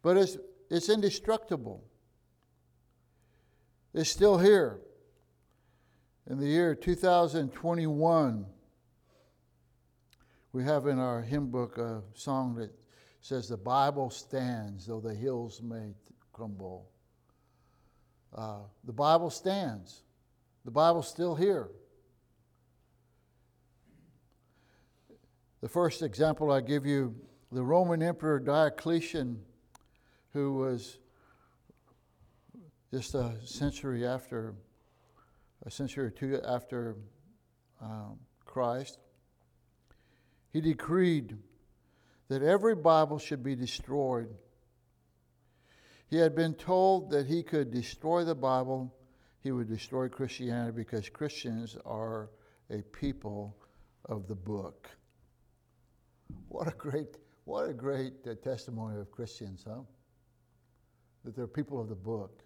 But 0.00 0.16
it's, 0.16 0.38
it's 0.70 0.88
indestructible. 0.88 1.84
It's 3.92 4.08
still 4.08 4.38
here. 4.38 4.80
In 6.28 6.38
the 6.38 6.46
year 6.46 6.74
2021, 6.74 8.46
we 10.52 10.64
have 10.64 10.86
in 10.86 10.98
our 10.98 11.20
hymn 11.20 11.50
book 11.50 11.76
a 11.76 12.02
song 12.14 12.54
that 12.54 12.70
says 13.20 13.48
the 13.48 13.56
Bible 13.58 14.08
stands 14.08 14.86
though 14.86 15.00
the 15.00 15.14
hills 15.14 15.60
may 15.60 15.92
crumble. 16.32 16.88
Uh, 18.34 18.60
the 18.84 18.92
Bible 18.92 19.28
stands. 19.28 20.02
The 20.64 20.70
Bible's 20.70 21.08
still 21.08 21.34
here. 21.34 21.68
The 25.60 25.68
first 25.68 26.02
example 26.02 26.50
I 26.50 26.60
give 26.60 26.86
you 26.86 27.14
the 27.52 27.62
Roman 27.62 28.02
Emperor 28.02 28.38
Diocletian, 28.40 29.40
who 30.32 30.54
was 30.54 30.98
just 32.92 33.14
a 33.14 33.34
century 33.44 34.06
after, 34.06 34.54
a 35.64 35.70
century 35.70 36.06
or 36.06 36.10
two 36.10 36.40
after 36.46 36.96
um, 37.80 38.18
Christ, 38.44 38.98
he 40.52 40.60
decreed 40.60 41.36
that 42.28 42.42
every 42.42 42.74
Bible 42.74 43.18
should 43.18 43.42
be 43.42 43.54
destroyed. 43.54 44.28
He 46.08 46.16
had 46.16 46.34
been 46.34 46.54
told 46.54 47.10
that 47.10 47.26
he 47.26 47.42
could 47.42 47.70
destroy 47.70 48.24
the 48.24 48.34
Bible, 48.34 48.94
he 49.40 49.52
would 49.52 49.68
destroy 49.68 50.08
Christianity 50.08 50.72
because 50.76 51.08
Christians 51.08 51.76
are 51.84 52.30
a 52.70 52.82
people 52.82 53.56
of 54.06 54.26
the 54.26 54.34
book. 54.34 54.88
What 56.48 56.68
a 56.68 56.72
great, 56.76 57.16
what 57.46 57.70
a 57.70 57.72
great 57.72 58.12
uh, 58.28 58.34
testimony 58.34 59.00
of 59.00 59.10
Christians, 59.12 59.64
huh? 59.66 59.80
That 61.24 61.36
they're 61.36 61.46
people 61.46 61.80
of 61.80 61.88
the 61.88 61.94
book. 61.94 62.42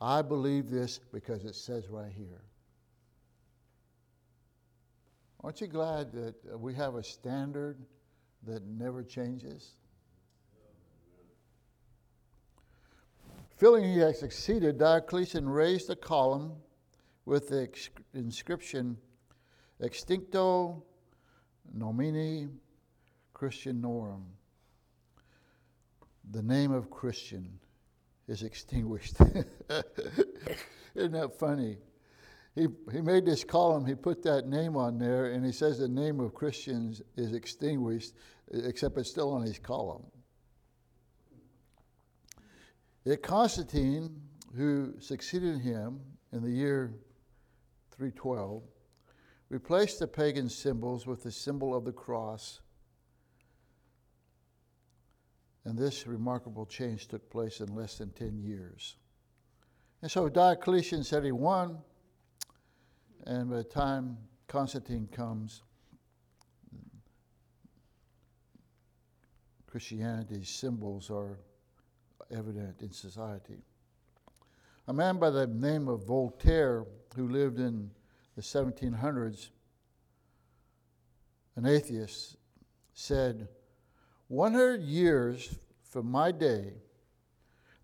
I 0.00 0.20
believe 0.20 0.70
this 0.70 1.00
because 1.12 1.44
it 1.44 1.54
says 1.54 1.88
right 1.88 2.12
here. 2.14 2.42
Aren't 5.42 5.60
you 5.62 5.68
glad 5.68 6.12
that 6.12 6.34
uh, 6.52 6.58
we 6.58 6.74
have 6.74 6.96
a 6.96 7.02
standard 7.02 7.78
that 8.46 8.62
never 8.66 9.02
changes? 9.02 9.70
Feeling 13.56 13.84
he 13.84 13.98
had 13.98 14.16
succeeded, 14.16 14.78
Diocletian 14.78 15.48
raised 15.48 15.88
a 15.88 15.96
column 15.96 16.52
with 17.24 17.48
the 17.48 17.68
inscription 18.12 18.98
Extincto 19.80 20.82
nomine 23.42 23.50
Christianorum. 23.50 24.22
The 26.30 26.42
name 26.42 26.72
of 26.72 26.90
Christian 26.90 27.58
is 28.28 28.42
extinguished. 28.42 29.16
Isn't 30.94 31.12
that 31.12 31.38
funny? 31.38 31.78
He, 32.54 32.66
he 32.92 33.00
made 33.00 33.24
this 33.24 33.44
column, 33.44 33.86
he 33.86 33.94
put 33.94 34.22
that 34.24 34.46
name 34.46 34.76
on 34.76 34.98
there, 34.98 35.32
and 35.32 35.44
he 35.44 35.52
says 35.52 35.78
the 35.78 35.88
name 35.88 36.20
of 36.20 36.34
Christians 36.34 37.00
is 37.16 37.32
extinguished, 37.32 38.12
except 38.52 38.98
it's 38.98 39.10
still 39.10 39.32
on 39.32 39.42
his 39.42 39.58
column. 39.58 40.04
Yet 43.04 43.22
Constantine, 43.22 44.20
who 44.54 44.94
succeeded 45.00 45.60
him 45.60 46.00
in 46.32 46.42
the 46.42 46.50
year 46.50 46.94
312, 47.90 48.62
replaced 49.48 49.98
the 49.98 50.06
pagan 50.06 50.48
symbols 50.48 51.06
with 51.06 51.22
the 51.22 51.32
symbol 51.32 51.74
of 51.74 51.84
the 51.84 51.92
cross. 51.92 52.60
And 55.64 55.78
this 55.78 56.06
remarkable 56.06 56.66
change 56.66 57.06
took 57.08 57.30
place 57.30 57.60
in 57.60 57.74
less 57.74 57.98
than 57.98 58.10
10 58.10 58.38
years. 58.38 58.96
And 60.00 60.10
so 60.10 60.28
Diocletian 60.28 61.04
said 61.04 61.24
he 61.24 61.30
won, 61.30 61.78
and 63.26 63.50
by 63.50 63.58
the 63.58 63.64
time 63.64 64.18
Constantine 64.48 65.08
comes, 65.12 65.62
Christianity's 69.66 70.50
symbols 70.50 71.10
are 71.10 71.38
evident 72.30 72.82
in 72.82 72.90
society. 72.90 73.62
A 74.88 74.92
man 74.92 75.18
by 75.18 75.30
the 75.30 75.46
name 75.46 75.88
of 75.88 76.04
Voltaire, 76.04 76.84
who 77.14 77.28
lived 77.28 77.60
in 77.60 77.90
the 78.34 78.42
1700s, 78.42 79.50
an 81.54 81.66
atheist, 81.66 82.36
said, 82.92 83.48
100 84.32 84.80
years 84.80 85.58
from 85.82 86.10
my 86.10 86.32
day, 86.32 86.72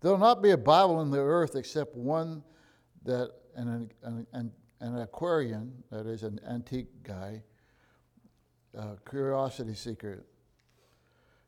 there 0.01 0.09
will 0.09 0.17
not 0.17 0.41
be 0.41 0.49
a 0.49 0.57
Bible 0.57 0.99
in 1.01 1.11
the 1.11 1.19
earth 1.19 1.55
except 1.55 1.95
one 1.95 2.43
that 3.05 3.29
an, 3.55 3.91
an, 4.01 4.25
an, 4.33 4.51
an 4.79 4.95
Antiquarian, 4.95 5.71
that 5.91 6.07
is 6.07 6.23
an 6.23 6.39
antique 6.49 7.03
guy, 7.03 7.43
a 8.73 8.95
curiosity 9.07 9.75
seeker. 9.75 10.25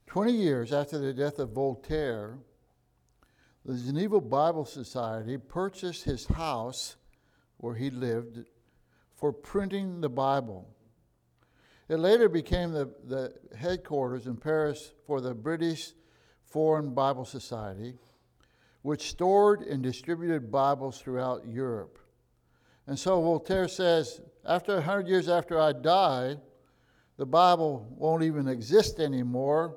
20 0.06 0.34
years 0.34 0.72
after 0.72 1.00
the 1.00 1.14
death 1.14 1.40
of 1.40 1.50
Voltaire, 1.50 2.38
the 3.66 3.76
Geneva 3.76 4.22
Bible 4.22 4.66
Society 4.66 5.40
purchased 5.40 6.04
his 6.04 6.28
house 6.28 6.96
where 7.58 7.74
he 7.74 7.90
lived 7.90 8.46
for 9.16 9.34
printing 9.34 10.00
the 10.00 10.10
Bible. 10.10 10.68
It 11.92 12.00
later 12.00 12.30
became 12.30 12.72
the, 12.72 12.90
the 13.10 13.34
headquarters 13.54 14.26
in 14.26 14.38
Paris 14.38 14.94
for 15.06 15.20
the 15.20 15.34
British 15.34 15.92
Foreign 16.46 16.94
Bible 16.94 17.26
Society, 17.26 17.96
which 18.82 19.10
stored 19.10 19.64
and 19.64 19.84
distributed 19.84 20.50
Bibles 20.50 21.02
throughout 21.02 21.46
Europe. 21.46 22.00
And 22.88 22.98
so 22.98 23.22
Voltaire 23.22 23.68
says, 23.68 24.22
after 24.46 24.76
100 24.76 25.06
years 25.06 25.28
after 25.28 25.60
I 25.60 25.74
die, 25.74 26.38
the 27.18 27.26
Bible 27.26 27.86
won't 27.98 28.24
even 28.24 28.48
exist 28.48 29.02
anymore. 29.02 29.76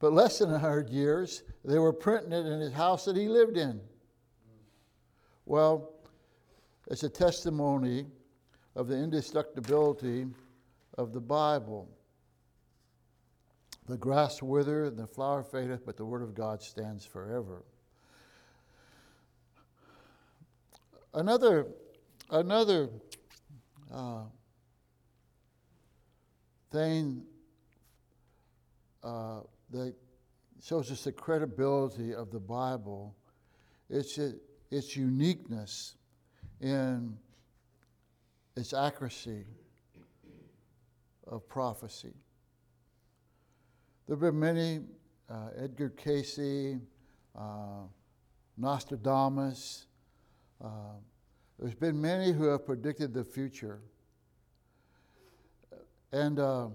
But 0.00 0.12
less 0.12 0.40
than 0.40 0.50
100 0.50 0.90
years, 0.90 1.44
they 1.64 1.78
were 1.78 1.92
printing 1.92 2.32
it 2.32 2.46
in 2.46 2.58
his 2.58 2.72
house 2.72 3.04
that 3.04 3.14
he 3.14 3.28
lived 3.28 3.56
in. 3.56 3.80
Well, 5.46 5.88
it's 6.90 7.04
a 7.04 7.08
testimony 7.08 8.06
of 8.74 8.88
the 8.88 8.96
indestructibility 8.96 10.26
of 10.98 11.12
the 11.12 11.20
Bible. 11.20 11.88
The 13.88 13.96
grass 13.96 14.42
withereth 14.42 14.90
and 14.90 14.98
the 14.98 15.06
flower 15.06 15.42
fadeth, 15.42 15.84
but 15.84 15.96
the 15.96 16.04
word 16.04 16.22
of 16.22 16.34
God 16.34 16.62
stands 16.62 17.04
forever. 17.04 17.64
Another, 21.14 21.66
another 22.30 22.88
uh, 23.92 24.22
thing 26.70 27.24
uh, 29.02 29.40
that 29.70 29.94
shows 30.62 30.90
us 30.90 31.04
the 31.04 31.12
credibility 31.12 32.14
of 32.14 32.30
the 32.30 32.40
Bible, 32.40 33.14
it's 33.90 34.18
its 34.70 34.96
uniqueness 34.96 35.96
in 36.60 37.18
its 38.56 38.72
accuracy 38.72 39.44
of 41.32 41.48
prophecy. 41.48 42.12
There 44.06 44.16
have 44.16 44.20
been 44.20 44.38
many, 44.38 44.80
uh, 45.30 45.48
Edgar 45.56 45.88
Cayce, 45.88 46.78
uh, 47.34 47.84
Nostradamus, 48.58 49.86
uh, 50.62 50.68
there's 51.58 51.74
been 51.74 52.00
many 52.00 52.32
who 52.32 52.44
have 52.44 52.66
predicted 52.66 53.14
the 53.14 53.24
future. 53.24 53.80
And, 56.12 56.38
uh, 56.38 56.68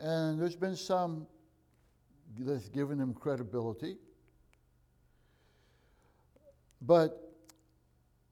and 0.00 0.40
there's 0.40 0.56
been 0.56 0.76
some 0.76 1.26
that's 2.38 2.68
given 2.70 2.98
them 2.98 3.12
credibility. 3.12 3.96
But 6.80 7.34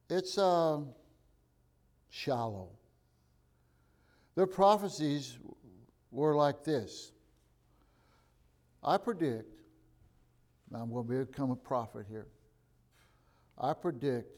it's, 0.09 0.39
uh, 0.39 0.81
shallow. 2.09 2.78
Their 4.39 4.47
prophecies 4.47 5.37
were 6.13 6.37
like 6.37 6.63
this 6.63 7.11
I 8.85 8.97
predict, 8.97 9.53
I'm 10.73 10.93
going 10.93 11.09
to 11.09 11.27
become 11.27 11.51
a 11.51 11.57
prophet 11.57 12.07
here. 12.09 12.29
I 13.59 13.73
predict 13.73 14.31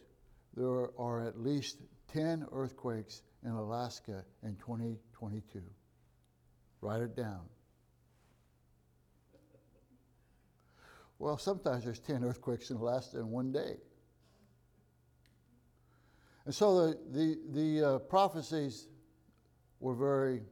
there 0.57 0.89
are 0.99 1.29
at 1.29 1.39
least 1.39 1.83
10 2.15 2.47
earthquakes 2.51 3.21
in 3.45 3.51
Alaska 3.51 4.25
in 4.43 4.57
2022. 4.57 5.61
Write 6.81 7.03
it 7.03 7.15
down. 7.15 7.43
Well, 11.19 11.37
sometimes 11.37 11.85
there's 11.85 12.01
10 12.01 12.25
earthquakes 12.25 12.71
in 12.71 12.79
Alaska 12.79 13.19
in 13.19 13.29
one 13.29 13.53
day. 13.53 13.75
And 16.47 16.55
so 16.55 16.87
the, 16.87 16.99
the, 17.11 17.39
the 17.51 17.87
uh, 17.87 17.99
prophecies 17.99 18.87
were 19.81 19.95
very 19.95 20.43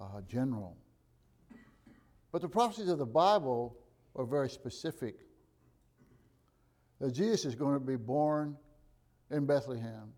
uh, 0.00 0.20
general. 0.28 0.76
But 2.32 2.42
the 2.42 2.48
prophecies 2.48 2.88
of 2.88 2.98
the 2.98 3.06
Bible 3.06 3.76
are 4.16 4.24
very 4.24 4.48
specific. 4.48 5.16
That 7.00 7.12
Jesus 7.12 7.44
is 7.44 7.54
going 7.54 7.74
to 7.74 7.80
be 7.80 7.96
born 7.96 8.56
in 9.30 9.46
Bethlehem. 9.46 10.12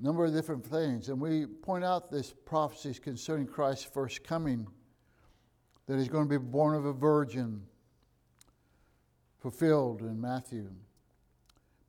Number 0.00 0.24
of 0.24 0.32
different 0.32 0.66
things. 0.66 1.08
And 1.08 1.20
we 1.20 1.46
point 1.46 1.84
out 1.84 2.10
this 2.10 2.34
prophecies 2.44 2.98
concerning 2.98 3.46
Christ's 3.46 3.84
first 3.84 4.24
coming 4.24 4.66
that 5.86 5.98
he's 5.98 6.08
going 6.08 6.24
to 6.24 6.30
be 6.30 6.42
born 6.42 6.74
of 6.74 6.86
a 6.86 6.92
virgin, 6.92 7.62
fulfilled 9.38 10.00
in 10.00 10.20
Matthew 10.20 10.70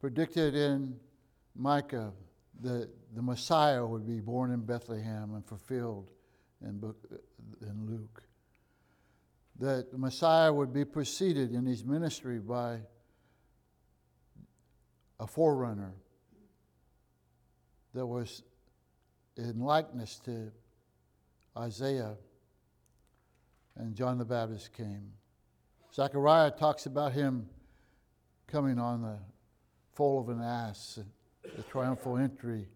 predicted 0.05 0.53
in 0.53 0.95
Micah 1.55 2.13
that 2.61 2.89
the 3.13 3.21
Messiah 3.21 3.85
would 3.85 4.07
be 4.07 4.19
born 4.19 4.51
in 4.51 4.61
Bethlehem 4.61 5.33
and 5.35 5.45
fulfilled 5.45 6.09
in, 6.61 6.79
book, 6.79 6.97
in 7.61 7.85
Luke. 7.85 8.23
That 9.59 9.91
the 9.91 9.97
Messiah 9.97 10.51
would 10.51 10.73
be 10.73 10.85
preceded 10.85 11.51
in 11.51 11.65
his 11.65 11.83
ministry 11.83 12.39
by 12.39 12.79
a 15.19 15.27
forerunner 15.27 15.93
that 17.93 18.05
was 18.05 18.43
in 19.37 19.59
likeness 19.59 20.19
to 20.25 20.51
Isaiah, 21.57 22.15
and 23.77 23.95
John 23.95 24.17
the 24.17 24.25
Baptist 24.25 24.73
came. 24.73 25.11
Zechariah 25.93 26.51
talks 26.51 26.85
about 26.85 27.13
him 27.13 27.47
coming 28.47 28.77
on 28.77 29.01
the 29.01 29.17
foal 29.93 30.19
of 30.19 30.29
an 30.29 30.41
ass, 30.41 30.99
the 31.55 31.63
triumphal 31.63 32.17
entry. 32.17 32.67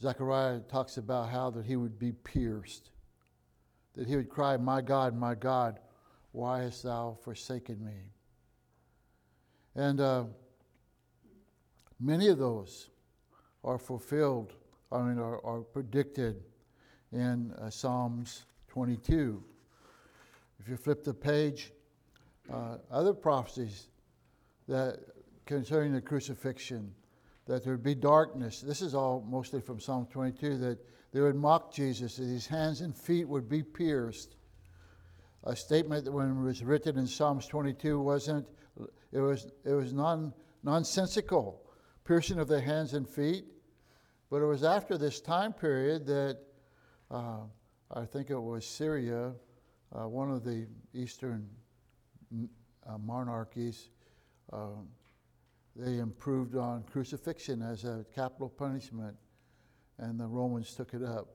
Zechariah 0.00 0.60
talks 0.60 0.96
about 0.96 1.28
how 1.28 1.50
that 1.50 1.64
he 1.64 1.76
would 1.76 1.98
be 1.98 2.12
pierced, 2.12 2.90
that 3.94 4.08
he 4.08 4.16
would 4.16 4.28
cry, 4.28 4.56
My 4.56 4.80
God, 4.80 5.16
my 5.16 5.34
God, 5.34 5.78
why 6.32 6.62
hast 6.62 6.82
thou 6.82 7.16
forsaken 7.22 7.84
me? 7.84 8.10
And 9.74 10.00
uh, 10.00 10.24
many 12.00 12.28
of 12.28 12.38
those 12.38 12.90
are 13.64 13.78
fulfilled, 13.78 14.54
I 14.90 15.02
mean, 15.02 15.18
are, 15.18 15.44
are 15.44 15.60
predicted 15.60 16.42
in 17.12 17.52
uh, 17.52 17.70
Psalms 17.70 18.44
22. 18.68 19.42
If 20.58 20.68
you 20.68 20.76
flip 20.76 21.04
the 21.04 21.14
page, 21.14 21.72
uh, 22.52 22.78
other 22.90 23.12
prophecies 23.12 23.88
that 24.68 24.98
concerning 25.46 25.92
the 25.92 26.00
crucifixion, 26.00 26.94
that 27.46 27.64
there 27.64 27.72
would 27.72 27.82
be 27.82 27.94
darkness. 27.94 28.60
This 28.60 28.82
is 28.82 28.94
all 28.94 29.24
mostly 29.28 29.60
from 29.60 29.80
Psalm 29.80 30.06
22, 30.10 30.58
that 30.58 30.78
they 31.12 31.20
would 31.20 31.36
mock 31.36 31.72
Jesus, 31.72 32.16
that 32.16 32.24
his 32.24 32.46
hands 32.46 32.80
and 32.80 32.96
feet 32.96 33.28
would 33.28 33.48
be 33.48 33.62
pierced. 33.62 34.36
A 35.44 35.56
statement 35.56 36.04
that 36.04 36.12
when 36.12 36.30
it 36.30 36.42
was 36.42 36.62
written 36.62 36.98
in 36.98 37.06
Psalms 37.06 37.46
22 37.46 37.98
wasn't, 38.00 38.46
it 39.10 39.20
was, 39.20 39.48
it 39.64 39.72
was 39.72 39.92
non, 39.92 40.32
nonsensical, 40.62 41.62
piercing 42.04 42.38
of 42.38 42.48
the 42.48 42.60
hands 42.60 42.94
and 42.94 43.08
feet. 43.08 43.44
But 44.30 44.40
it 44.40 44.46
was 44.46 44.64
after 44.64 44.96
this 44.96 45.20
time 45.20 45.52
period 45.52 46.06
that 46.06 46.38
uh, 47.10 47.40
I 47.90 48.04
think 48.06 48.30
it 48.30 48.38
was 48.38 48.64
Syria, 48.64 49.32
uh, 49.94 50.08
one 50.08 50.30
of 50.30 50.44
the 50.44 50.66
eastern 50.94 51.46
uh, 52.86 52.96
monarchies, 52.98 53.90
um, 54.52 54.88
they 55.74 55.98
improved 55.98 56.56
on 56.56 56.84
crucifixion 56.84 57.62
as 57.62 57.84
a 57.84 58.04
capital 58.14 58.48
punishment, 58.48 59.16
and 59.98 60.18
the 60.18 60.26
Romans 60.26 60.74
took 60.74 60.94
it 60.94 61.02
up. 61.02 61.28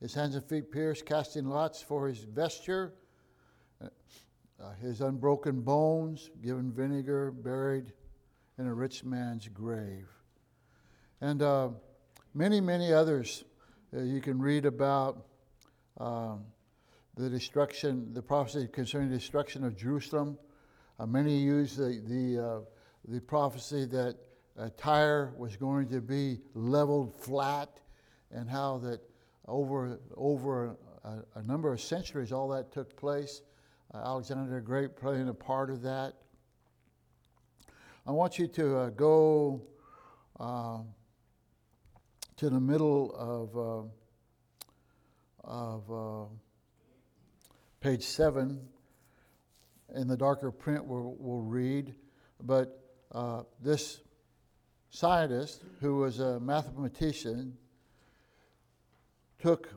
His 0.00 0.14
hands 0.14 0.34
and 0.34 0.44
feet 0.44 0.70
pierced, 0.70 1.06
casting 1.06 1.46
lots 1.46 1.82
for 1.82 2.08
his 2.08 2.18
vesture, 2.18 2.94
uh, 3.80 4.72
his 4.80 5.00
unbroken 5.00 5.60
bones 5.60 6.30
given 6.42 6.72
vinegar, 6.72 7.30
buried 7.30 7.92
in 8.58 8.66
a 8.66 8.74
rich 8.74 9.04
man's 9.04 9.48
grave. 9.48 10.08
And 11.20 11.42
uh, 11.42 11.70
many, 12.34 12.60
many 12.60 12.92
others 12.92 13.44
uh, 13.94 14.00
you 14.02 14.20
can 14.20 14.40
read 14.40 14.64
about 14.64 15.26
um, 15.98 16.44
the 17.16 17.28
destruction, 17.28 18.12
the 18.12 18.22
prophecy 18.22 18.68
concerning 18.70 19.10
the 19.10 19.18
destruction 19.18 19.64
of 19.64 19.76
Jerusalem. 19.76 20.38
Uh, 20.98 21.06
many 21.06 21.38
use 21.38 21.76
the, 21.76 22.00
the 22.06 22.44
uh, 22.44 22.60
the 23.06 23.20
prophecy 23.20 23.84
that 23.86 24.16
uh, 24.58 24.68
Tyre 24.76 25.34
was 25.36 25.56
going 25.56 25.88
to 25.88 26.00
be 26.00 26.38
leveled 26.54 27.14
flat, 27.14 27.80
and 28.30 28.48
how 28.48 28.78
that 28.78 29.00
over 29.46 29.98
over 30.16 30.76
a, 31.04 31.18
a 31.34 31.42
number 31.42 31.72
of 31.72 31.80
centuries 31.80 32.32
all 32.32 32.48
that 32.48 32.72
took 32.72 32.96
place. 32.96 33.42
Uh, 33.92 33.98
Alexander 33.98 34.54
the 34.54 34.60
Great 34.60 34.96
playing 34.96 35.28
a 35.28 35.34
part 35.34 35.70
of 35.70 35.82
that. 35.82 36.14
I 38.06 38.12
want 38.12 38.38
you 38.38 38.46
to 38.48 38.76
uh, 38.76 38.90
go 38.90 39.62
uh, 40.40 40.78
to 42.36 42.50
the 42.50 42.60
middle 42.60 43.14
of 43.14 43.56
uh, 43.56 43.88
of 45.44 45.92
uh, 45.92 46.24
page 47.80 48.02
seven. 48.02 48.68
In 49.94 50.08
the 50.08 50.16
darker 50.16 50.50
print, 50.50 50.84
we'll, 50.86 51.14
we'll 51.20 51.42
read, 51.42 51.94
but 52.42 52.83
uh, 53.14 53.44
this 53.62 54.00
scientist, 54.90 55.62
who 55.80 55.98
was 55.98 56.18
a 56.18 56.40
mathematician, 56.40 57.56
took, 59.38 59.68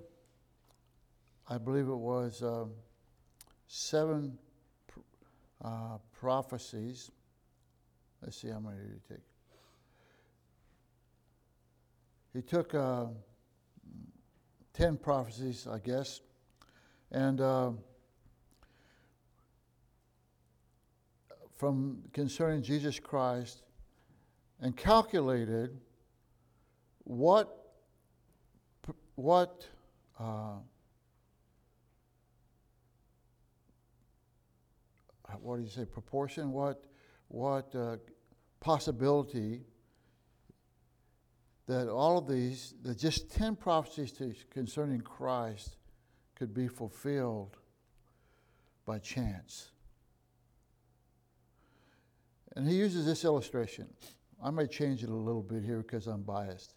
I 1.47 1.57
believe 1.57 1.87
it 1.87 1.95
was 1.95 2.41
um, 2.41 2.71
seven 3.67 4.37
uh, 5.63 5.97
prophecies. 6.19 7.11
Let's 8.21 8.41
see 8.41 8.49
how 8.49 8.59
many 8.59 8.77
did 8.77 9.01
he 9.07 9.13
take. 9.13 9.23
He 12.33 12.41
took 12.41 12.73
uh, 12.73 13.05
10 14.73 14.97
prophecies, 14.97 15.67
I 15.67 15.79
guess, 15.79 16.21
and 17.11 17.41
from 21.57 22.03
concerning 22.13 22.61
Jesus 22.61 22.99
Christ 22.99 23.63
and 24.61 24.77
calculated 24.77 25.77
what 27.03 27.53
what 29.15 29.65
uh, 30.19 30.57
what 35.41 35.57
do 35.57 35.63
you 35.63 35.69
say 35.69 35.85
proportion 35.85 36.51
what 36.51 36.85
what 37.27 37.73
uh, 37.75 37.97
possibility 38.59 39.61
that 41.65 41.89
all 41.89 42.17
of 42.17 42.27
these 42.27 42.75
that 42.83 42.97
just 42.97 43.31
10 43.31 43.55
prophecies 43.55 44.11
to, 44.13 44.33
concerning 44.51 45.01
Christ 45.01 45.77
could 46.35 46.53
be 46.53 46.67
fulfilled 46.67 47.57
by 48.85 48.99
chance 48.99 49.71
and 52.57 52.67
he 52.67 52.75
uses 52.75 53.05
this 53.05 53.23
illustration. 53.23 53.87
I 54.43 54.49
might 54.49 54.71
change 54.71 55.03
it 55.03 55.09
a 55.09 55.13
little 55.13 55.43
bit 55.43 55.63
here 55.63 55.77
because 55.77 56.07
I'm 56.07 56.23
biased. 56.23 56.73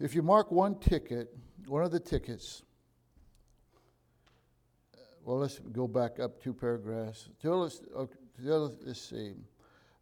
If 0.00 0.14
you 0.14 0.22
mark 0.22 0.50
one 0.50 0.78
ticket, 0.78 1.28
one 1.66 1.84
of 1.84 1.92
the 1.92 2.00
tickets, 2.00 2.62
uh, 4.94 5.00
well, 5.22 5.38
let's 5.38 5.58
go 5.58 5.86
back 5.86 6.18
up 6.18 6.42
two 6.42 6.54
paragraphs. 6.54 7.28
Let's, 7.44 7.82
let's 8.38 9.00
see. 9.00 9.34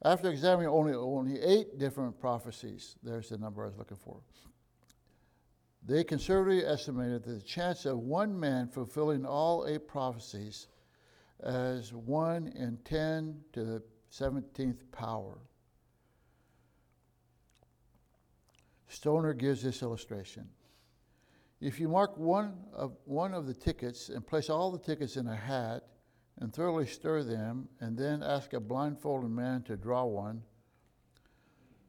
After 0.05 0.30
examining 0.30 0.70
only, 0.70 0.95
only 0.95 1.41
eight 1.41 1.78
different 1.78 2.18
prophecies, 2.18 2.95
there's 3.03 3.30
the 3.30 3.38
number 3.38 3.64
I 3.64 3.66
was 3.66 3.76
looking 3.76 3.99
for. 3.99 4.20
They 5.84 6.05
conservatively 6.05 6.64
estimated 6.64 7.24
that 7.24 7.32
the 7.32 7.43
chance 7.43 7.86
of 7.86 7.99
one 7.99 8.38
man 8.38 8.68
fulfilling 8.68 9.26
all 9.26 9.66
eight 9.66 9.88
prophecies 9.88 10.68
as 11.43 11.93
1 11.93 12.49
in 12.49 12.78
10 12.84 13.41
to 13.53 13.64
the 13.64 13.82
17th 14.12 14.78
power. 14.93 15.38
Stoner 18.88 19.32
gives 19.32 19.62
this 19.62 19.82
illustration. 19.82 20.49
If 21.61 21.78
you 21.78 21.88
mark 21.88 22.16
one 22.16 22.55
of, 22.72 22.97
one 23.05 23.34
of 23.34 23.47
the 23.47 23.55
tickets 23.55 24.09
and 24.09 24.26
place 24.26 24.51
all 24.51 24.72
the 24.72 24.78
tickets 24.78 25.16
in 25.16 25.28
a 25.28 25.36
hat 25.36 25.84
and 26.41 26.53
thoroughly 26.53 26.86
stir 26.86 27.22
them, 27.22 27.68
and 27.80 27.99
then 27.99 28.22
ask 28.22 28.55
a 28.55 28.61
blindfolded 28.61 29.30
man 29.30 29.62
to 29.64 29.76
draw 29.76 30.05
one, 30.05 30.43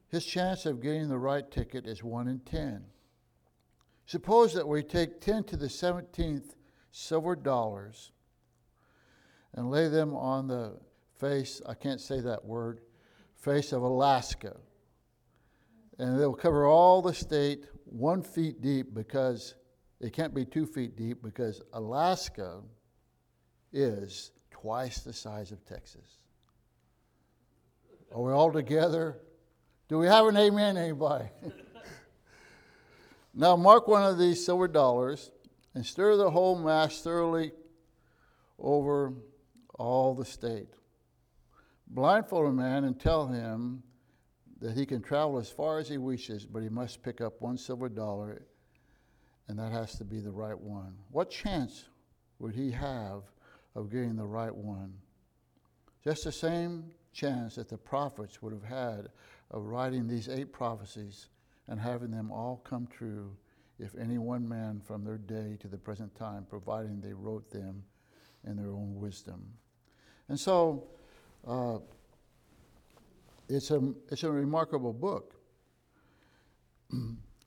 his 0.10 0.26
chance 0.26 0.66
of 0.66 0.82
getting 0.82 1.08
the 1.08 1.18
right 1.18 1.50
ticket 1.50 1.86
is 1.88 2.04
1 2.04 2.28
in 2.28 2.40
10. 2.40 2.84
Suppose 4.06 4.54
that 4.54 4.68
we 4.68 4.84
take 4.84 5.22
10 5.22 5.46
to 5.46 5.56
the 5.56 5.68
17th 5.68 6.56
silver 6.92 7.34
dollars 7.34 8.12
and 9.54 9.70
lay 9.70 9.88
them 9.88 10.16
on 10.16 10.48
the 10.48 10.78
face, 11.20 11.62
I 11.68 11.74
can't 11.74 12.02
say 12.02 12.20
that 12.22 12.46
word, 12.46 12.82
face 13.36 13.72
of 13.74 13.82
Alaska. 13.84 14.58
And 16.00 16.20
they'll 16.20 16.34
cover 16.34 16.66
all 16.66 17.02
the 17.02 17.14
state 17.14 17.66
one 17.86 18.24
feet 18.24 18.62
deep 18.62 18.94
because 18.94 19.56
it 20.00 20.14
can't 20.14 20.34
be 20.34 20.46
two 20.46 20.66
feet 20.66 20.96
deep 20.96 21.22
because 21.22 21.62
Alaska 21.74 22.62
is 23.72 24.32
twice 24.50 25.00
the 25.00 25.14
size 25.14 25.52
of 25.52 25.64
Texas. 25.66 26.18
Are 28.14 28.22
we 28.22 28.32
all 28.32 28.52
together? 28.52 29.20
Do 29.88 29.98
we 29.98 30.08
have 30.08 30.26
an 30.26 30.38
amen, 30.38 30.78
anybody? 30.78 31.26
now, 33.34 33.56
mark 33.56 33.88
one 33.88 34.04
of 34.04 34.18
these 34.18 34.44
silver 34.44 34.68
dollars 34.68 35.32
and 35.74 35.86
stir 35.86 36.18
the 36.18 36.32
whole 36.32 36.58
mass 36.58 37.02
thoroughly 37.02 37.52
over 38.60 39.14
all 39.82 40.14
the 40.14 40.26
state. 40.26 40.70
Blindfold 41.88 42.48
a 42.48 42.52
man 42.52 42.84
and 42.84 43.00
tell 43.00 43.28
him 43.28 43.82
that 44.60 44.78
he 44.78 44.86
can 44.86 45.02
travel 45.02 45.40
as 45.40 45.50
far 45.50 45.80
as 45.80 45.90
he 45.90 45.98
wishes, 45.98 46.46
but 46.46 46.62
he 46.62 46.70
must 46.70 47.02
pick 47.02 47.20
up 47.20 47.42
one 47.42 47.58
silver 47.58 47.90
dollar, 47.90 48.44
and 49.48 49.58
that 49.58 49.72
has 49.72 49.98
to 49.98 50.06
be 50.06 50.20
the 50.20 50.32
right 50.32 50.58
one. 50.58 50.94
What 51.10 51.32
chance 51.32 51.86
would 52.38 52.54
he 52.54 52.70
have 52.72 53.24
of 53.76 53.90
getting 53.90 54.16
the 54.16 54.26
right 54.26 54.56
one? 54.56 54.94
Just 56.04 56.26
the 56.26 56.32
same 56.32 56.92
chance 57.12 57.56
that 57.56 57.68
the 57.68 57.78
prophets 57.78 58.40
would 58.42 58.54
have 58.54 58.64
had 58.64 59.10
of 59.50 59.64
writing 59.64 60.08
these 60.08 60.30
eight 60.30 60.54
prophecies 60.54 61.28
and 61.68 61.80
having 61.80 62.12
them 62.12 62.32
all 62.32 62.62
come 62.64 62.88
true 62.88 63.36
if 63.80 63.96
any 63.96 64.20
one 64.20 64.48
man 64.48 64.80
from 64.80 65.04
their 65.04 65.18
day 65.18 65.58
to 65.60 65.68
the 65.68 65.78
present 65.78 66.14
time, 66.16 66.46
providing 66.48 67.02
they 67.02 67.14
wrote 67.14 67.50
them 67.50 67.84
in 68.46 68.56
their 68.56 68.72
own 68.72 68.96
wisdom. 68.96 69.42
And 70.32 70.40
so, 70.40 70.86
uh, 71.46 71.80
it's 73.50 73.70
a, 73.70 73.82
it's 74.10 74.24
a 74.24 74.32
remarkable 74.32 74.94
book. 74.94 75.36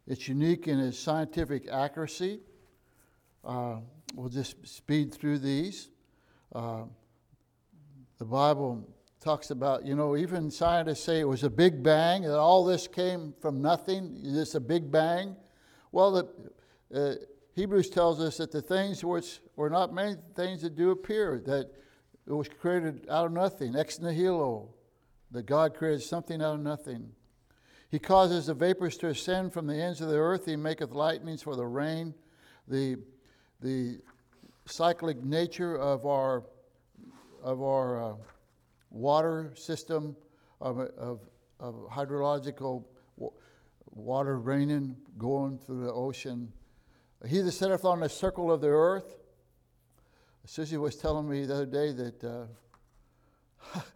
it's 0.06 0.28
unique 0.28 0.68
in 0.68 0.78
its 0.78 0.98
scientific 0.98 1.66
accuracy. 1.66 2.40
Uh, 3.42 3.76
we'll 4.14 4.28
just 4.28 4.68
speed 4.68 5.14
through 5.14 5.38
these. 5.38 5.88
Uh, 6.54 6.82
the 8.18 8.26
Bible 8.26 8.86
talks 9.18 9.50
about, 9.50 9.86
you 9.86 9.96
know, 9.96 10.14
even 10.14 10.50
scientists 10.50 11.04
say 11.04 11.20
it 11.20 11.24
was 11.24 11.42
a 11.42 11.48
big 11.48 11.82
bang, 11.82 12.20
that 12.20 12.38
all 12.38 12.66
this 12.66 12.86
came 12.86 13.32
from 13.40 13.62
nothing, 13.62 14.20
just 14.22 14.56
a 14.56 14.60
big 14.60 14.92
bang. 14.92 15.34
Well, 15.90 16.12
the, 16.12 16.28
uh, 16.94 17.14
Hebrews 17.54 17.88
tells 17.88 18.20
us 18.20 18.36
that 18.36 18.52
the 18.52 18.60
things 18.60 19.02
which 19.02 19.40
were 19.56 19.70
not 19.70 19.94
many 19.94 20.16
things 20.36 20.60
that 20.60 20.76
do 20.76 20.90
appear, 20.90 21.42
that 21.46 21.70
it 22.26 22.32
was 22.32 22.48
created 22.48 23.06
out 23.10 23.26
of 23.26 23.32
nothing, 23.32 23.76
ex 23.76 23.98
nihilo, 24.00 24.68
that 25.30 25.46
God 25.46 25.74
created 25.74 26.02
something 26.02 26.40
out 26.40 26.54
of 26.54 26.60
nothing. 26.60 27.10
He 27.90 27.98
causes 27.98 28.46
the 28.46 28.54
vapors 28.54 28.96
to 28.98 29.08
ascend 29.08 29.52
from 29.52 29.66
the 29.66 29.76
ends 29.76 30.00
of 30.00 30.08
the 30.08 30.16
earth. 30.16 30.46
He 30.46 30.56
maketh 30.56 30.90
lightnings 30.90 31.42
for 31.42 31.54
the 31.54 31.66
rain. 31.66 32.14
The, 32.66 32.96
the 33.60 34.00
cyclic 34.66 35.22
nature 35.22 35.76
of 35.76 36.06
our, 36.06 36.44
of 37.42 37.62
our 37.62 38.02
uh, 38.02 38.14
water 38.90 39.52
system, 39.54 40.16
of, 40.60 40.78
of, 40.78 41.20
of 41.60 41.74
hydrological 41.90 42.84
water 43.90 44.38
raining, 44.38 44.96
going 45.18 45.58
through 45.58 45.84
the 45.84 45.92
ocean. 45.92 46.52
He 47.26 47.40
that 47.40 47.52
sitteth 47.52 47.84
on 47.84 48.00
the 48.00 48.08
circle 48.08 48.50
of 48.50 48.60
the 48.60 48.68
earth. 48.68 49.18
Susie 50.46 50.76
was 50.76 50.96
telling 50.96 51.28
me 51.28 51.46
the 51.46 51.54
other 51.54 51.66
day 51.66 51.92
that. 51.92 52.24
Uh, 52.24 53.80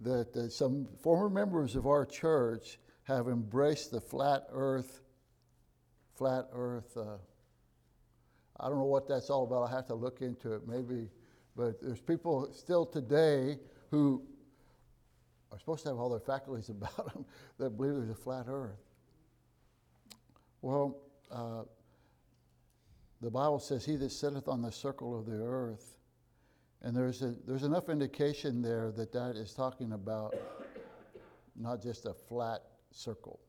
that 0.00 0.36
uh, 0.36 0.48
some 0.48 0.86
former 1.02 1.28
members 1.28 1.76
of 1.76 1.86
our 1.86 2.04
church 2.04 2.78
have 3.04 3.28
embraced 3.28 3.90
the 3.90 4.00
flat 4.00 4.44
earth, 4.50 5.00
flat 6.14 6.46
earth. 6.52 6.96
Uh, 6.96 7.16
I 8.58 8.68
don't 8.68 8.78
know 8.78 8.84
what 8.84 9.08
that's 9.08 9.30
all 9.30 9.44
about. 9.44 9.70
I 9.70 9.70
have 9.70 9.86
to 9.86 9.94
look 9.94 10.22
into 10.22 10.52
it 10.52 10.62
maybe. 10.66 11.08
But 11.56 11.80
there's 11.80 12.00
people 12.00 12.52
still 12.52 12.84
today 12.84 13.58
who 13.90 14.22
are 15.52 15.58
supposed 15.58 15.84
to 15.84 15.90
have 15.90 15.98
all 15.98 16.10
their 16.10 16.20
faculties 16.20 16.68
about 16.70 17.12
them 17.12 17.24
that 17.58 17.70
believe 17.70 17.94
there's 17.94 18.10
a 18.10 18.14
flat 18.14 18.46
earth. 18.48 18.80
Well, 20.60 20.98
uh, 21.30 21.62
the 23.20 23.30
Bible 23.30 23.58
says, 23.58 23.84
He 23.84 23.96
that 23.96 24.12
sitteth 24.12 24.48
on 24.48 24.62
the 24.62 24.72
circle 24.72 25.18
of 25.18 25.26
the 25.26 25.42
earth 25.42 25.96
and 26.82 26.94
there's, 26.94 27.22
a, 27.22 27.34
there's 27.46 27.62
enough 27.62 27.88
indication 27.88 28.62
there 28.62 28.92
that 28.92 29.12
that 29.12 29.36
is 29.36 29.52
talking 29.52 29.92
about 29.92 30.36
not 31.56 31.82
just 31.82 32.06
a 32.06 32.14
flat 32.14 32.62
circle, 32.92 33.40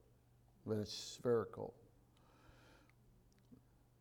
but 0.65 0.77
it's 0.77 0.91
spherical. 0.91 1.73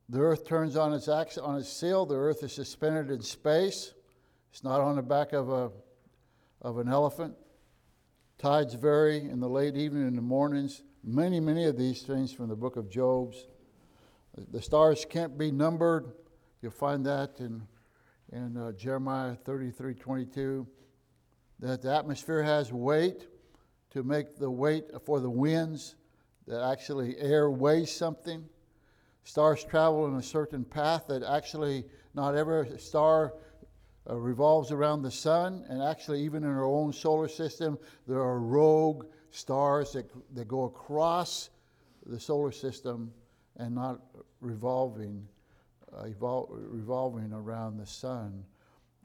The 0.08 0.20
earth 0.20 0.46
turns 0.46 0.76
on 0.76 0.92
its 0.92 1.08
axis, 1.08 1.42
on 1.42 1.58
its 1.58 1.68
sail. 1.68 2.06
The 2.06 2.14
earth 2.14 2.44
is 2.44 2.52
suspended 2.52 3.10
in 3.10 3.20
space. 3.20 3.92
It's 4.52 4.62
not 4.62 4.80
on 4.80 4.96
the 4.96 5.02
back 5.02 5.32
of, 5.32 5.50
a, 5.50 5.70
of 6.62 6.78
an 6.78 6.88
elephant. 6.88 7.34
Tides 8.38 8.74
vary 8.74 9.18
in 9.18 9.40
the 9.40 9.48
late 9.48 9.76
evening 9.76 10.06
and 10.06 10.16
the 10.16 10.22
mornings. 10.22 10.82
Many, 11.02 11.40
many 11.40 11.64
of 11.64 11.76
these 11.76 12.02
things 12.02 12.32
from 12.32 12.48
the 12.48 12.56
book 12.56 12.76
of 12.76 12.88
Job's. 12.88 13.46
The 14.36 14.62
stars 14.62 15.06
can't 15.08 15.36
be 15.38 15.50
numbered. 15.50 16.12
You'll 16.60 16.72
find 16.72 17.04
that 17.06 17.40
in 17.40 17.62
in 18.32 18.56
uh, 18.56 18.72
Jeremiah 18.72 19.34
33 19.34 19.94
22, 19.94 20.66
that 21.60 21.82
the 21.82 21.94
atmosphere 21.94 22.42
has 22.42 22.72
weight 22.72 23.26
to 23.90 24.02
make 24.02 24.36
the 24.36 24.50
weight 24.50 24.84
for 25.04 25.20
the 25.20 25.30
winds, 25.30 25.94
that 26.46 26.62
actually 26.62 27.16
air 27.18 27.50
weighs 27.50 27.90
something. 27.90 28.44
Stars 29.24 29.64
travel 29.64 30.06
in 30.06 30.16
a 30.16 30.22
certain 30.22 30.64
path, 30.64 31.06
that 31.08 31.22
actually 31.22 31.84
not 32.14 32.34
every 32.34 32.78
star 32.78 33.34
uh, 34.08 34.14
revolves 34.16 34.70
around 34.70 35.02
the 35.02 35.10
sun, 35.10 35.64
and 35.68 35.82
actually, 35.82 36.20
even 36.22 36.44
in 36.44 36.50
our 36.50 36.64
own 36.64 36.92
solar 36.92 37.28
system, 37.28 37.78
there 38.06 38.20
are 38.20 38.38
rogue 38.38 39.06
stars 39.30 39.92
that, 39.92 40.08
that 40.34 40.46
go 40.46 40.64
across 40.64 41.50
the 42.06 42.20
solar 42.20 42.52
system 42.52 43.12
and 43.56 43.74
not 43.74 44.00
revolving 44.40 45.26
uh, 45.96 46.04
evol- 46.04 46.48
revolving 46.50 47.32
around 47.32 47.78
the 47.78 47.86
sun. 47.86 48.44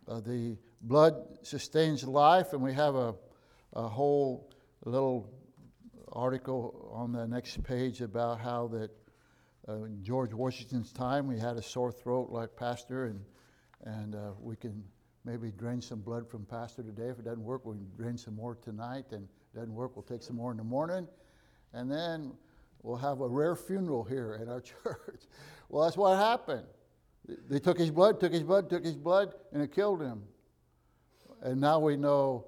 Uh, 0.08 0.20
the 0.20 0.58
blood 0.82 1.16
sustains 1.44 2.04
life, 2.04 2.54
and 2.54 2.62
we 2.62 2.74
have 2.74 2.96
a, 2.96 3.14
a 3.74 3.88
whole 3.88 4.50
little 4.86 5.30
article 6.12 6.92
on 6.94 7.12
the 7.12 7.26
next 7.28 7.64
page 7.64 8.02
about 8.02 8.40
how 8.40 8.68
that 8.68 8.92
uh, 9.70 9.84
in 9.84 10.04
George 10.04 10.34
Washington's 10.34 10.92
time 10.92 11.28
we 11.28 11.40
had 11.40 11.56
a 11.56 11.62
sore 11.62 11.92
throat 11.92 12.30
like 12.32 12.56
Pastor, 12.56 13.06
and 13.06 13.24
and 13.84 14.16
uh, 14.16 14.32
we 14.40 14.56
can 14.56 14.84
maybe 15.24 15.52
drain 15.52 15.82
some 15.82 16.02
blood 16.02 16.28
from 16.30 16.46
Pastor 16.46 16.84
today. 16.84 17.10
If 17.10 17.20
it 17.20 17.26
doesn't 17.26 17.44
work, 17.44 17.66
we 17.66 17.76
can 17.76 17.88
drain 17.96 18.18
some 18.18 18.36
more 18.36 18.56
tonight, 18.56 19.06
and 19.12 19.28
doesn't 19.54 19.74
work, 19.74 19.96
we'll 19.96 20.04
take 20.04 20.24
some 20.24 20.36
more 20.36 20.52
in 20.52 20.58
the 20.58 20.64
morning, 20.64 21.08
and 21.74 21.92
then 21.92 22.34
we'll 22.84 22.98
have 22.98 23.22
a 23.22 23.28
rare 23.28 23.56
funeral 23.56 24.04
here 24.04 24.38
at 24.42 24.48
our 24.48 24.62
church. 24.84 25.22
well, 25.70 25.84
that's 25.84 25.98
what 25.98 26.18
happened. 26.18 26.66
They 27.50 27.60
took 27.60 27.78
his 27.78 27.92
blood, 27.92 28.20
took 28.20 28.34
his 28.34 28.44
blood, 28.44 28.70
took 28.70 28.84
his 28.84 28.96
blood, 28.96 29.34
and 29.54 29.62
it 29.62 29.72
killed 29.72 30.02
him. 30.02 30.24
And 31.42 31.60
now 31.60 31.80
we 31.80 31.96
know, 31.96 32.46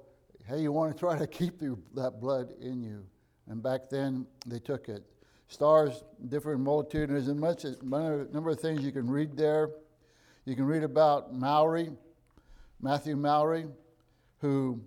hey, 0.48 0.62
you 0.62 0.72
want 0.72 0.94
to 0.94 1.00
try 1.00 1.18
to 1.18 1.28
keep 1.40 1.60
that 1.60 2.20
blood 2.20 2.54
in 2.60 2.82
you. 2.82 3.06
And 3.50 3.62
back 3.62 3.90
then, 3.90 4.26
they 4.46 4.60
took 4.60 4.90
it. 4.90 5.04
Stars, 5.48 6.04
different 6.30 6.62
multitude. 6.62 7.10
There's 7.10 7.28
a 7.28 7.36
much, 7.36 7.66
number 7.84 8.50
of 8.50 8.60
things 8.60 8.84
you 8.84 8.92
can 8.92 9.10
read 9.10 9.38
there. 9.38 9.72
You 10.46 10.56
can 10.56 10.66
read 10.66 10.84
about 10.84 11.34
Maury, 11.34 11.92
Matthew 12.82 13.16
Maury, 13.16 13.66
who 14.40 14.82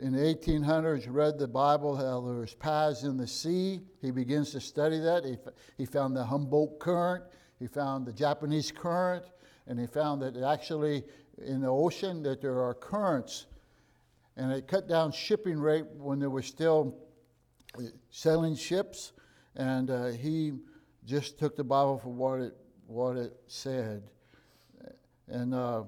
in 0.00 0.12
the 0.12 0.18
1800s 0.18 1.06
read 1.08 1.38
the 1.38 1.46
Bible, 1.46 1.96
how 1.96 2.20
there 2.20 2.34
was 2.34 2.54
paths 2.54 3.04
in 3.04 3.16
the 3.16 3.26
sea. 3.26 3.80
He 4.00 4.10
begins 4.10 4.50
to 4.52 4.60
study 4.60 4.98
that. 5.00 5.24
He, 5.24 5.36
he 5.78 5.86
found 5.86 6.16
the 6.16 6.24
Humboldt 6.24 6.78
Current. 6.80 7.24
He 7.58 7.66
found 7.66 8.06
the 8.06 8.12
Japanese 8.12 8.72
current, 8.72 9.24
and 9.66 9.78
he 9.78 9.86
found 9.86 10.20
that 10.22 10.36
actually 10.36 11.04
in 11.38 11.60
the 11.60 11.68
ocean 11.68 12.22
that 12.24 12.42
there 12.42 12.60
are 12.60 12.74
currents, 12.74 13.46
and 14.36 14.52
it 14.52 14.66
cut 14.66 14.88
down 14.88 15.12
shipping 15.12 15.58
rate 15.58 15.86
when 15.96 16.18
there 16.18 16.30
were 16.30 16.42
still 16.42 16.96
sailing 18.10 18.56
ships, 18.56 19.12
and 19.56 19.90
uh, 19.90 20.06
he 20.08 20.52
just 21.06 21.38
took 21.38 21.56
the 21.56 21.64
Bible 21.64 21.98
for 21.98 22.08
what 22.08 22.40
it 22.40 22.56
what 22.86 23.16
it 23.16 23.34
said, 23.46 24.02
and. 25.28 25.54
Uh, 25.54 25.84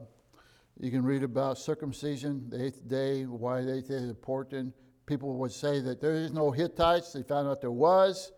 you 0.79 0.91
can 0.91 1.05
read 1.05 1.23
about 1.23 1.59
circumcision, 1.59 2.49
the 2.51 2.65
eighth 2.65 2.87
day, 2.87 3.25
why 3.25 3.63
the 3.63 3.77
eighth 3.77 3.89
day 3.89 3.95
is 3.95 4.11
important. 4.11 4.75
People 5.07 5.35
would 5.39 5.53
say 5.53 5.81
that 5.81 6.01
there 6.01 6.15
is 6.15 6.33
no 6.33 6.51
Hittites. 6.51 7.13
They 7.13 7.23
found 7.23 7.49
out 7.49 7.61
there 7.61 7.71
was. 7.71 8.33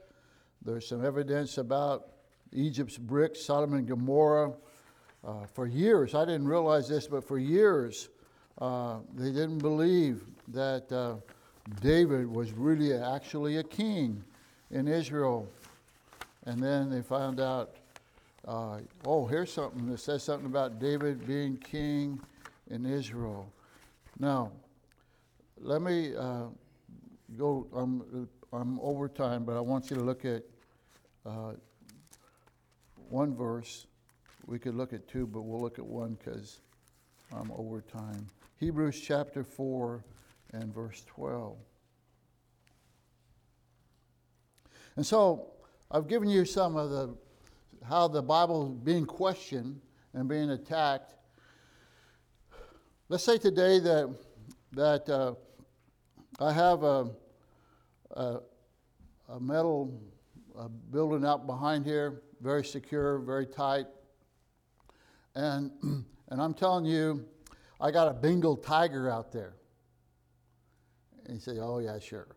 There's 0.65 0.87
some 0.87 1.05
evidence 1.05 1.59
about 1.59 2.09
Egypt's 2.53 2.97
bricks, 2.97 3.45
Sodom 3.45 3.75
and 3.75 3.89
Gomorrah. 3.89 4.53
Uh, 5.27 5.47
for 5.53 5.67
years, 5.67 6.15
I 6.15 6.25
didn't 6.25 6.47
realize 6.47 6.89
this, 6.89 7.09
but 7.09 7.27
for 7.27 7.39
years, 7.39 8.09
uh, 8.59 8.99
they 9.15 9.33
didn't 9.33 9.59
believe 9.59 10.23
that 10.49 10.93
uh, 10.93 11.17
David 11.81 12.27
was 12.27 12.53
really 12.53 12.93
actually 12.93 13.57
a 13.57 13.65
king 13.65 14.23
in 14.71 14.87
Israel. 14.87 15.51
And 16.45 16.63
then 16.63 16.89
they 16.89 17.03
found 17.03 17.41
out, 17.41 17.78
uh, 18.47 18.79
oh, 19.05 19.27
here's 19.27 19.53
something 19.53 19.91
that 19.91 19.99
says 19.99 20.23
something 20.23 20.47
about 20.47 20.79
David 20.79 21.27
being 21.27 21.57
king 21.57 22.21
in 22.71 22.87
Israel. 22.87 23.53
Now, 24.19 24.53
let 25.61 25.83
me 25.83 26.15
uh, 26.17 26.45
go, 27.37 27.67
I'm, 27.75 28.29
I'm 28.53 28.79
over 28.81 29.09
time, 29.09 29.45
but 29.45 29.57
I 29.57 29.61
want 29.61 29.91
you 29.91 29.97
to 29.97 30.03
look 30.03 30.25
at 30.25 30.43
uh, 31.27 31.53
one 33.09 33.35
verse. 33.35 33.87
We 34.47 34.59
could 34.59 34.75
look 34.75 34.93
at 34.93 35.09
two, 35.09 35.27
but 35.27 35.43
we'll 35.43 35.61
look 35.61 35.79
at 35.79 35.87
one 35.87 36.17
because 36.23 36.61
I'm 37.33 37.51
over 37.53 37.81
time. 37.81 38.29
Hebrews 38.59 39.01
chapter 39.01 39.45
4 39.45 40.03
and 40.53 40.75
verse 40.75 41.05
12. 41.07 41.57
And 44.97 45.07
so 45.07 45.53
I've 45.91 46.09
given 46.09 46.29
you 46.29 46.45
some 46.45 46.77
of 46.77 46.91
the 46.91 47.15
how 47.87 48.09
the 48.09 48.23
Bible 48.23 48.73
is 48.73 48.79
being 48.85 49.05
questioned 49.05 49.81
and 50.15 50.29
being 50.29 50.51
attacked. 50.51 51.15
Let's 53.09 53.25
say 53.25 53.39
today 53.39 53.79
that 53.81 54.15
that 54.73 55.09
uh, 55.09 55.35
I 56.39 56.53
have 56.53 56.83
a, 56.83 57.11
a, 58.13 58.39
a 59.29 59.41
metal 59.41 60.01
uh, 60.59 60.69
building 60.91 61.25
out 61.25 61.47
behind 61.47 61.87
here, 61.87 62.23
very 62.41 62.65
secure, 62.65 63.19
very 63.19 63.47
tight, 63.47 63.87
and 65.35 65.71
and 65.83 66.43
I'm 66.43 66.55
telling 66.55 66.85
you, 66.85 67.25
I 67.81 67.91
got 67.91 68.09
a 68.09 68.15
Bengal 68.15 68.57
tiger 68.57 69.11
out 69.11 69.33
there. 69.33 69.55
And 71.27 71.35
you 71.35 71.41
say, 71.41 71.59
"Oh 71.61 71.79
yeah, 71.79 71.99
sure." 71.99 72.29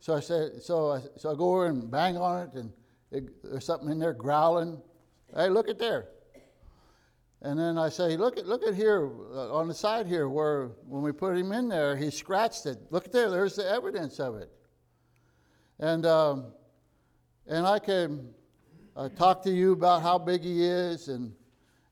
So 0.00 0.14
I 0.14 0.20
said, 0.20 0.62
so 0.62 0.92
I, 0.92 1.00
so 1.16 1.32
I 1.32 1.34
go 1.34 1.50
over 1.50 1.66
and 1.66 1.90
bang 1.90 2.16
on 2.16 2.46
it, 2.46 2.54
and 2.54 2.72
there's 3.10 3.64
something 3.64 3.90
in 3.90 3.98
there 3.98 4.12
growling. 4.12 4.80
Hey, 5.34 5.48
look 5.48 5.68
at 5.68 5.78
there. 5.78 6.08
And 7.42 7.58
then 7.58 7.78
I 7.78 7.90
say, 7.90 8.16
look 8.16 8.38
at 8.38 8.46
look 8.46 8.62
at 8.64 8.74
here 8.74 9.10
uh, 9.32 9.54
on 9.54 9.68
the 9.68 9.74
side 9.74 10.06
here 10.06 10.28
where 10.28 10.68
when 10.88 11.02
we 11.02 11.12
put 11.12 11.36
him 11.36 11.52
in 11.52 11.68
there, 11.68 11.94
he 11.96 12.10
scratched 12.10 12.66
it. 12.66 12.78
Look 12.90 13.04
at 13.04 13.12
there. 13.12 13.30
There's 13.30 13.56
the 13.56 13.68
evidence 13.68 14.18
of 14.18 14.36
it. 14.36 14.50
And 15.78 16.06
um, 16.06 16.46
and 17.46 17.66
I 17.66 17.78
can 17.78 18.30
uh, 18.96 19.10
talk 19.10 19.42
to 19.42 19.50
you 19.50 19.72
about 19.72 20.02
how 20.02 20.18
big 20.18 20.42
he 20.42 20.64
is, 20.64 21.08
and 21.08 21.32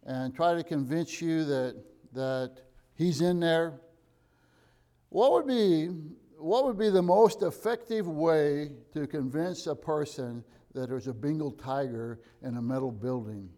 and 0.06 0.34
try 0.34 0.54
to 0.54 0.64
convince 0.64 1.20
you 1.20 1.44
that 1.44 1.76
that 2.14 2.56
he's 2.94 3.20
in 3.20 3.38
there. 3.38 3.74
What 5.10 5.32
would 5.32 5.46
be 5.46 5.90
what 6.39 6.64
would 6.64 6.78
be 6.78 6.91
the 6.91 7.03
most 7.03 7.43
effective 7.43 8.07
way 8.07 8.72
to 8.93 9.07
convince 9.07 9.66
a 9.66 9.74
person 9.74 10.45
that 10.74 10.89
there's 10.89 11.07
a 11.07 11.12
Bengal 11.12 11.51
tiger 11.53 12.20
in 12.43 12.57
a 12.57 12.62
metal 12.62 12.91
building? 12.91 13.49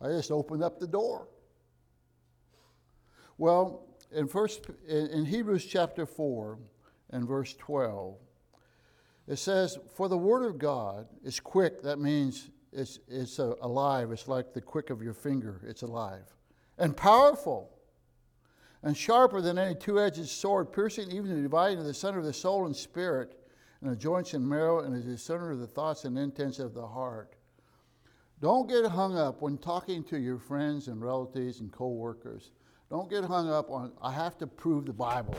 I 0.00 0.08
just 0.08 0.30
opened 0.30 0.62
up 0.62 0.78
the 0.78 0.86
door. 0.86 1.28
Well, 3.36 3.86
in 4.12 4.28
first 4.28 4.66
in, 4.88 5.24
Hebrews 5.24 5.66
chapter 5.66 6.06
4 6.06 6.58
and 7.10 7.28
verse 7.28 7.54
12, 7.54 8.16
it 9.28 9.36
says, 9.36 9.78
For 9.94 10.08
the 10.08 10.18
word 10.18 10.46
of 10.46 10.58
God 10.58 11.06
is 11.22 11.38
quick, 11.38 11.82
that 11.82 11.98
means 11.98 12.50
it's, 12.72 12.98
it's 13.08 13.38
alive. 13.38 14.10
It's 14.12 14.28
like 14.28 14.52
the 14.52 14.60
quick 14.60 14.90
of 14.90 15.02
your 15.02 15.14
finger, 15.14 15.60
it's 15.66 15.82
alive. 15.82 16.24
And 16.78 16.96
powerful, 16.96 17.70
and 18.82 18.96
sharper 18.96 19.40
than 19.40 19.58
any 19.58 19.74
two 19.74 20.00
edged 20.00 20.26
sword, 20.26 20.72
piercing 20.72 21.10
even 21.10 21.34
to 21.34 21.42
dividing 21.42 21.78
of 21.78 21.84
the 21.84 21.94
center 21.94 22.18
of 22.18 22.24
the 22.24 22.32
soul 22.32 22.66
and 22.66 22.74
spirit, 22.74 23.36
and 23.80 23.90
the 23.90 23.96
joints 23.96 24.34
and 24.34 24.46
marrow, 24.46 24.80
and 24.80 24.94
is 24.96 25.06
the 25.06 25.18
center 25.18 25.50
of 25.50 25.58
the 25.58 25.66
thoughts 25.66 26.04
and 26.04 26.18
intents 26.18 26.58
of 26.58 26.74
the 26.74 26.86
heart. 26.86 27.36
Don't 28.40 28.68
get 28.68 28.86
hung 28.86 29.18
up 29.18 29.42
when 29.42 29.58
talking 29.58 30.02
to 30.04 30.18
your 30.18 30.38
friends 30.38 30.88
and 30.88 31.02
relatives 31.02 31.60
and 31.60 31.70
co-workers. 31.70 32.52
Don't 32.90 33.08
get 33.08 33.24
hung 33.24 33.50
up 33.50 33.70
on, 33.70 33.92
I 34.02 34.12
have 34.12 34.38
to 34.38 34.46
prove 34.46 34.86
the 34.86 34.92
Bible. 34.92 35.36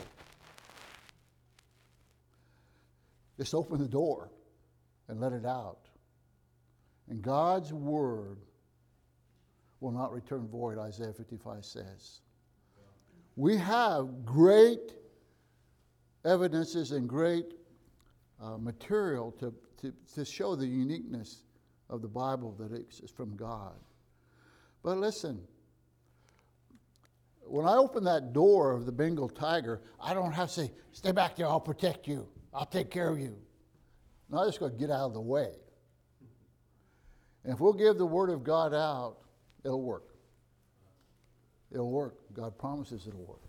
Just 3.36 3.54
open 3.54 3.78
the 3.78 3.88
door 3.88 4.30
and 5.08 5.20
let 5.20 5.32
it 5.32 5.44
out. 5.44 5.88
And 7.08 7.20
God's 7.20 7.72
word 7.72 8.38
will 9.80 9.90
not 9.90 10.12
return 10.12 10.48
void, 10.48 10.78
Isaiah 10.78 11.12
55 11.12 11.64
says. 11.64 12.21
We 13.36 13.56
have 13.56 14.24
great 14.24 14.92
evidences 16.24 16.92
and 16.92 17.08
great 17.08 17.54
uh, 18.40 18.58
material 18.58 19.32
to, 19.32 19.54
to, 19.80 19.92
to 20.14 20.24
show 20.24 20.54
the 20.54 20.66
uniqueness 20.66 21.44
of 21.88 22.02
the 22.02 22.08
Bible 22.08 22.54
that 22.58 22.72
it's 22.72 23.10
from 23.10 23.36
God. 23.36 23.74
But 24.82 24.98
listen, 24.98 25.40
when 27.44 27.66
I 27.66 27.76
open 27.76 28.04
that 28.04 28.32
door 28.32 28.72
of 28.72 28.86
the 28.86 28.92
Bengal 28.92 29.28
tiger, 29.28 29.80
I 30.00 30.14
don't 30.14 30.32
have 30.32 30.48
to 30.48 30.54
say, 30.54 30.70
stay 30.92 31.12
back 31.12 31.36
there, 31.36 31.46
I'll 31.46 31.60
protect 31.60 32.08
you, 32.08 32.28
I'll 32.52 32.66
take 32.66 32.90
care 32.90 33.08
of 33.08 33.18
you. 33.18 33.36
No, 34.30 34.38
I 34.38 34.46
just 34.46 34.60
got 34.60 34.72
to 34.72 34.76
get 34.76 34.90
out 34.90 35.06
of 35.06 35.14
the 35.14 35.20
way. 35.20 35.50
And 37.44 37.52
if 37.52 37.60
we'll 37.60 37.72
give 37.72 37.98
the 37.98 38.06
Word 38.06 38.30
of 38.30 38.44
God 38.44 38.72
out, 38.72 39.18
it'll 39.64 39.82
work. 39.82 40.11
It'll 41.72 41.90
work. 41.90 42.14
God 42.34 42.58
promises 42.58 43.06
it'll 43.06 43.24
work. 43.24 43.40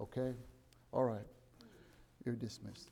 Okay? 0.00 0.34
All 0.92 1.04
right. 1.04 1.26
You're 2.24 2.34
dismissed. 2.34 2.90